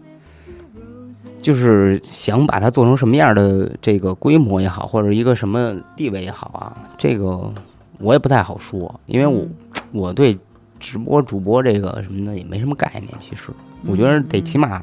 [1.49, 7.51] 就是想把它做成什么样的这个规模也好，或者一个什么地位也好啊，这个
[7.99, 9.55] 我也不太好说，因为我、嗯。
[9.93, 10.39] 我对
[10.79, 13.45] 直播主播这个什么的也没什么概念，其实
[13.87, 14.83] 我觉得得起码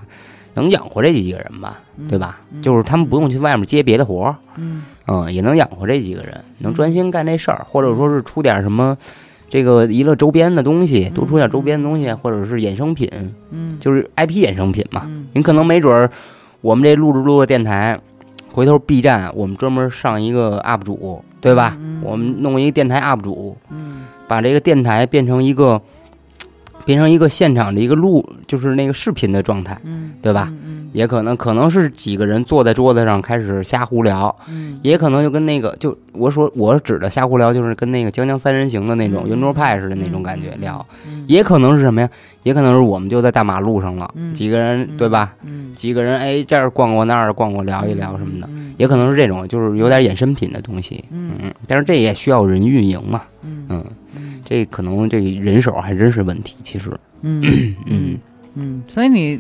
[0.56, 2.42] 能养活这几个人吧，对吧？
[2.64, 4.36] 就是他们不用去外面接别的活儿。
[4.56, 4.82] 嗯。
[5.06, 8.98] 嗯，也能养活这几个人，能专心干这事儿，或者说是出点什么
[9.48, 13.08] 这个娱乐周边的东西，多出点周边的东西，或者是衍生品，
[13.52, 13.78] 嗯。
[13.80, 15.04] 就是 IP 衍生品嘛。
[15.06, 15.28] 嗯。
[15.34, 16.12] 你可能没准儿，
[16.66, 18.00] 我们这录着录着电台，
[18.52, 21.78] 回头 B 站我们专门上一个 UP 主，对吧？
[21.80, 25.80] 嗯我们弄一个电台 UP 主，嗯把这个电台变成一个
[26.84, 30.52] 变成一个现场的一个录，就是那个视频的状态，嗯，对吧？
[30.64, 30.65] 嗯
[30.96, 34.80] 也可能可能是几个人坐在桌子上开始瞎胡聊，嗯。
[34.82, 39.30] 也可能就跟那个，就我说我指的瞎胡聊，就是跟那个江江三人行的那种嗯。
[39.30, 40.62] 圆桌派似的那种感觉嗯。
[40.62, 40.86] 聊。
[41.08, 41.26] 嗯。
[41.28, 42.10] 也可能是什么呀？
[42.44, 44.34] 也可能是我们就在大马路上了，嗯。
[44.34, 45.34] 几个人对吧？
[45.44, 45.74] 嗯。
[45.76, 48.48] 几个人哎这儿逛逛那儿逛逛聊一聊什么的。
[48.52, 51.32] 嗯也可能是这种，就是有点衍生品的东西，嗯。
[51.42, 53.66] 嗯，但是这也需要人运营嘛，嗯。
[53.70, 53.84] 嗯，
[54.18, 54.42] 嗯。
[54.44, 56.92] 这可能这个人手还真是问题，其实，
[57.22, 57.76] 嗯 嗯。
[57.88, 58.18] 嗯。
[58.58, 59.40] 嗯，所以你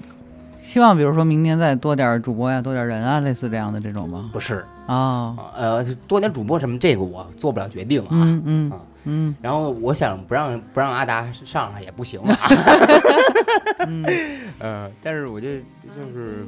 [0.75, 4.29] 希望比如说明年再多点主播呀，多点人啊，类似这样的这种吗？
[4.33, 8.07] 不是，哦，呃，多点主播什么，这个我做不了决定啊。
[8.11, 8.77] 嗯嗯啊。
[9.05, 9.33] 嗯。
[9.41, 12.37] 然后我想不让不让阿达上来也不行啊，
[13.87, 14.05] 嗯。
[14.59, 16.45] 呃，但是我就就是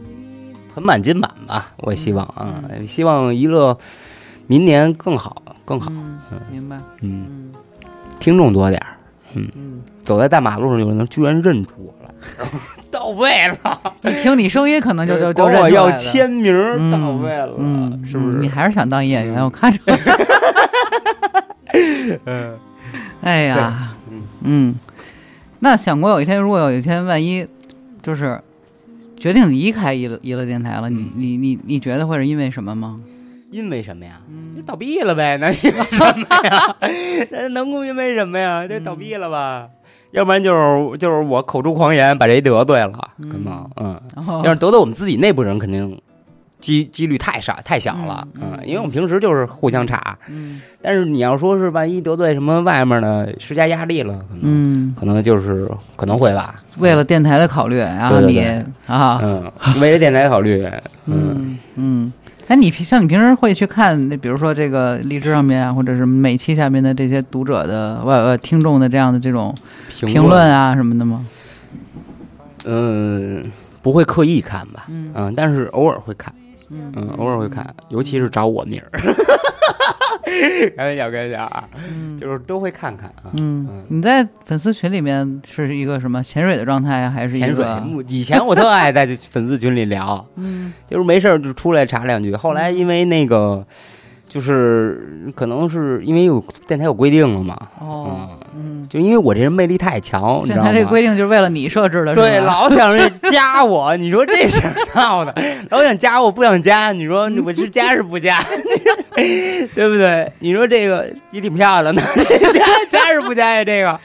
[0.75, 3.77] 盆满金满吧，我希望啊，希望娱乐
[4.45, 6.19] 明年更好更好，嗯，
[6.51, 7.53] 明白，嗯，嗯
[8.19, 8.97] 听众多点儿，
[9.35, 12.13] 嗯，走在大马路上有人居然认出我了，
[12.97, 16.51] 到位了， 一听你声音可能就就就管我要签名
[16.91, 18.37] 到位了，嗯，是不是？
[18.39, 19.37] 嗯你还是想当演员？
[19.37, 19.97] 嗯我看出来。
[22.25, 22.57] 嗯
[23.21, 24.75] 哎呀，嗯嗯，
[25.59, 27.45] 那想过有一天，如果有一天万一
[28.01, 28.39] 就是
[29.19, 32.99] 决定离开娱乐娱乐电台了，你你你你觉得会是因为什么吗？
[33.51, 34.19] 因为什么呀？
[34.27, 36.75] 就嗯倒闭了呗，那因为什么呀？
[37.31, 38.67] 那能够因为什么呀？
[38.67, 39.69] 就倒闭了吧？
[40.11, 42.91] 要不然就是就是我口出狂言，把谁得罪了，
[43.21, 43.99] 可能嗯，
[44.43, 45.99] 要是得罪我们自己内部人，肯定
[46.59, 50.61] 几几率太少太小了，嗯因为我们平时就是互相查，嗯。
[50.81, 58.39] 但是你要说是万一得罪什么外面的施加压力了，可能嗯，可能就是可能会吧，为了电台的考虑，然后你
[58.87, 59.51] 啊，嗯，
[59.81, 60.63] 为了电台考虑，
[61.05, 62.13] 嗯，嗯嗯。
[62.47, 69.53] 哎，你平像你平时会去看那，比如说这个荔枝上面啊，或者是每期下面的这些读者的呃呃听众的这样的这种
[69.89, 71.25] 评评论啊什么的吗？
[72.63, 73.43] 嗯，
[73.81, 76.33] 不会刻意看吧，嗯嗯，但是偶尔会看。
[76.69, 78.91] 嗯嗯，偶尔会看，尤其是找我名儿。
[80.75, 83.31] 开玩笑，开玩笑啊，嗯就是都会看看啊。
[83.37, 87.65] 嗯，你在粉丝群里面是一个什么潜水的状态啊，还是潜水？，
[88.09, 92.35] 以前我特爱在粉丝群里聊，嗯就是没事儿就出来查两句。
[92.35, 93.65] 后来因为那个，
[94.27, 100.71] 就是可能是因为有电台有规定了嘛，哦嗯，就因为我这人魅力太强，你知道吗？
[100.73, 105.33] 这个规定就是为了你设置的，对，老想着 加我，你说这事儿闹的，
[105.69, 108.43] 老想加我不想加，你说我是加是不加，
[109.15, 110.31] 对不对？
[110.39, 112.01] 你说这个也挺漂亮的，
[112.53, 113.63] 加加是不加呀？
[113.63, 113.99] 这个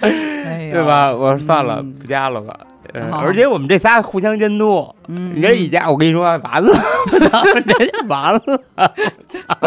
[0.72, 0.84] 对？
[0.84, 1.12] 吧？
[1.12, 2.56] 我说算了，嗯不加了吧。
[3.12, 6.72] 而且我们这仨互相监督，嗯，你这一家，我跟你说完了，
[8.08, 8.42] 完了，
[8.76, 8.86] 我
[9.28, 9.58] 操！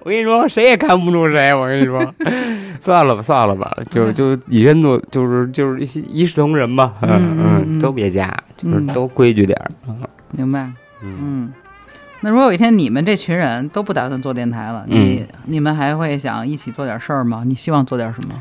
[0.00, 2.00] 我跟你说，谁也看不住谁，我跟你说，
[2.80, 9.68] 算了吧，算了吧，就就以身作，就是就是一视同仁吧，嗯嗯都别加，就是嗯都规矩点儿，
[10.30, 10.70] 明白。
[11.02, 11.52] 嗯，嗯，
[12.20, 17.42] 那如果有一天你们这群人都不打算做电台了，你你们还会想一起做点事儿吗？
[17.44, 18.34] 你希望做点什么？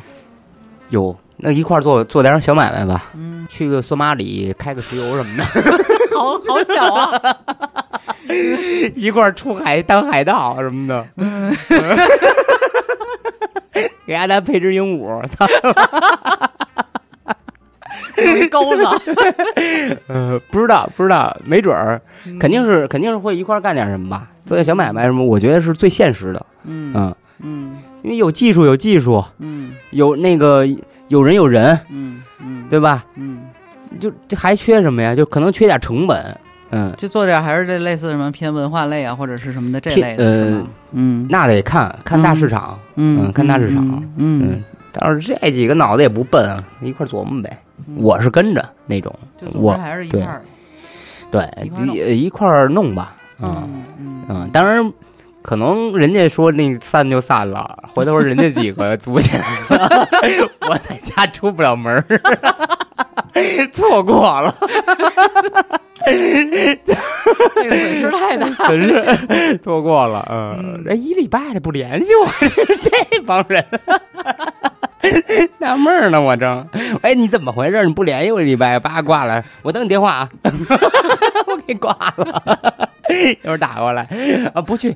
[0.90, 5.44] 有那一块儿做做点小买卖吧，嗯，去个索马里开个石油什么的，
[6.18, 7.38] 好好小啊！
[8.96, 11.56] 一块儿出海当海盗什么的，嗯。
[14.08, 15.46] 给阿达配只鹦鹉，操，
[18.18, 18.84] 有一钩子，
[20.08, 22.02] 呃，不知道不知道，没准儿，
[22.40, 26.94] 肯定是肯定是会一块儿干点什么吧，做点小买卖什么，我觉得是最现实的，嗯。
[26.96, 27.14] 嗯，
[27.44, 27.78] 嗯。
[28.04, 29.74] 因为有技术有技术，嗯。
[29.92, 30.66] 有那个
[31.08, 33.06] 有人有人，嗯嗯，对吧？
[33.16, 33.48] 嗯，
[34.00, 35.16] 就这还缺什么呀？
[35.16, 36.38] 就可能缺点成本，
[36.72, 40.68] 嗯，就做点还是这类似什么偏文化类啊，或者是什么的这类的，是吗？
[40.92, 41.26] 嗯。
[41.30, 43.26] 那得看看大市场，嗯。
[43.26, 43.86] 嗯看大市场
[44.18, 47.58] 嗯嗯，但是这几个脑子也不笨啊，一块儿琢磨呗。
[47.88, 47.96] 嗯。
[47.98, 49.14] 我是跟着那种，
[49.54, 50.42] 我还是一对块儿，
[51.32, 51.50] 对。
[51.64, 51.96] 一块儿弄。
[51.96, 53.56] 一一块儿弄吧，嗯。
[53.64, 54.26] 嗯嗯。
[54.30, 54.92] 嗯，当然。
[55.48, 60.10] 可能人家说那散就散了， 回头人家几个组起来了，
[60.68, 62.04] 我在家出不了门儿，
[63.72, 64.54] 错过了，
[66.06, 68.46] 这个损失太大。
[68.48, 68.56] 了。
[68.68, 72.28] 真是错过了，嗯嗯，人一礼拜的不联系我，
[72.82, 73.64] 这帮人。
[75.60, 76.68] 纳闷儿呢，我正，
[77.02, 77.86] 哎，你怎么回事？
[77.86, 80.30] 你不联系我一礼拜，叭挂了，我等你电话啊，
[81.48, 82.87] 我给挂了，
[83.44, 84.04] 一会儿打过来
[84.54, 84.92] 啊，不去，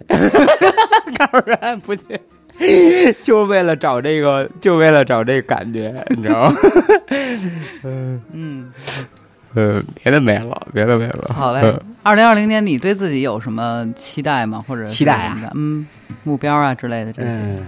[1.17, 2.03] 告诉人不去。
[3.23, 6.55] 就为了找这个，就为了找这个感觉，你知道吗？
[7.83, 8.21] 嗯，
[9.53, 11.33] 嗯，别的没了，别的没了。
[11.33, 11.79] 好嘞嗯。
[12.03, 14.63] 二零二零年，你对自己有什么期待吗？
[14.67, 15.87] 或者期待啊嗯，
[16.23, 17.29] 目标啊之类的这些。
[17.29, 17.65] 嗯，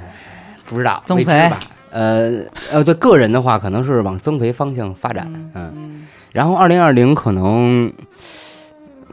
[0.66, 1.52] 不知道增肥？
[1.92, 5.32] 呃呃，对个人的话，可能是往增肥方向发展。
[5.56, 7.94] 嗯然后二零二零可能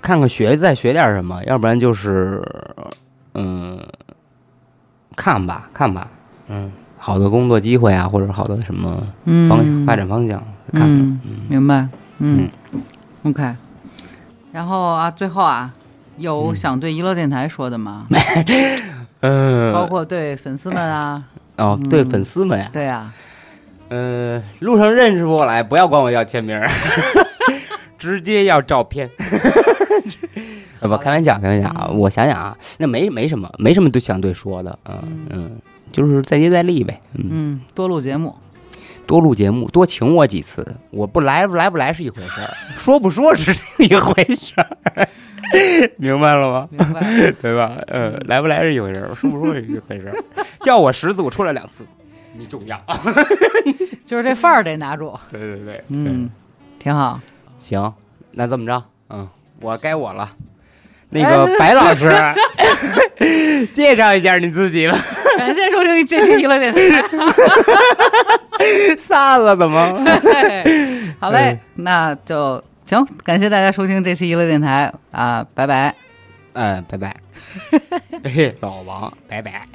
[0.02, 2.42] 看看学再学点什么，要不然就是
[3.34, 3.78] 嗯，
[5.16, 6.08] 看吧看吧，
[6.48, 10.38] 嗯，好的工作机会啊，或者好的什么嗯，方向、发展方向
[10.72, 10.90] 看看。
[10.90, 11.88] 嗯，明白。
[12.18, 12.48] 嗯
[13.22, 13.54] ，OK。
[14.52, 15.72] 然后啊，最后啊，
[16.16, 18.06] 有想对娱乐电台说的吗？
[19.20, 21.22] 嗯， 包括对粉丝们啊，
[21.56, 23.12] 哦，对粉丝们呀，对啊，
[23.88, 26.60] 嗯，路上认识我来，不要管我要签名，
[27.98, 29.08] 直接要照片。
[30.80, 31.88] 啊 不，开玩笑，开玩笑啊！
[31.92, 35.50] 我想想啊，那没没什么，没什么对想对说的，嗯嗯，
[35.92, 38.34] 就是再接再厉呗，嗯，嗯，多录节目，
[39.06, 45.08] 多录节目，多请我几次，我不来来不来是一回事儿， 说不说是另一回事儿，
[45.98, 46.68] 明白了吗？
[46.70, 47.32] 明白？
[47.42, 47.72] 对吧？
[47.88, 50.14] 呃，来不来是一回事儿，说不说是一回事儿，
[50.62, 51.84] 叫我十次我出来两次，
[52.34, 52.80] 你重要。
[54.04, 56.28] 就是这范儿得拿住，对对对，嗯，
[56.78, 57.20] 挺好。
[57.58, 57.92] 行，
[58.32, 59.28] 那这么着，嗯，
[59.60, 60.30] 我该我了。
[61.12, 62.08] 那个 白老师，
[63.74, 64.96] 介绍一下你自己吧。
[65.36, 67.02] 感谢收听这期娱乐电台。
[68.98, 70.04] 散了怎么？
[71.18, 73.04] 好嘞，那就行。
[73.24, 75.94] 感谢大家收听这期娱乐电台啊，拜拜。
[76.52, 77.16] 嗯，拜拜。
[78.22, 79.66] 嘿，老王，拜拜。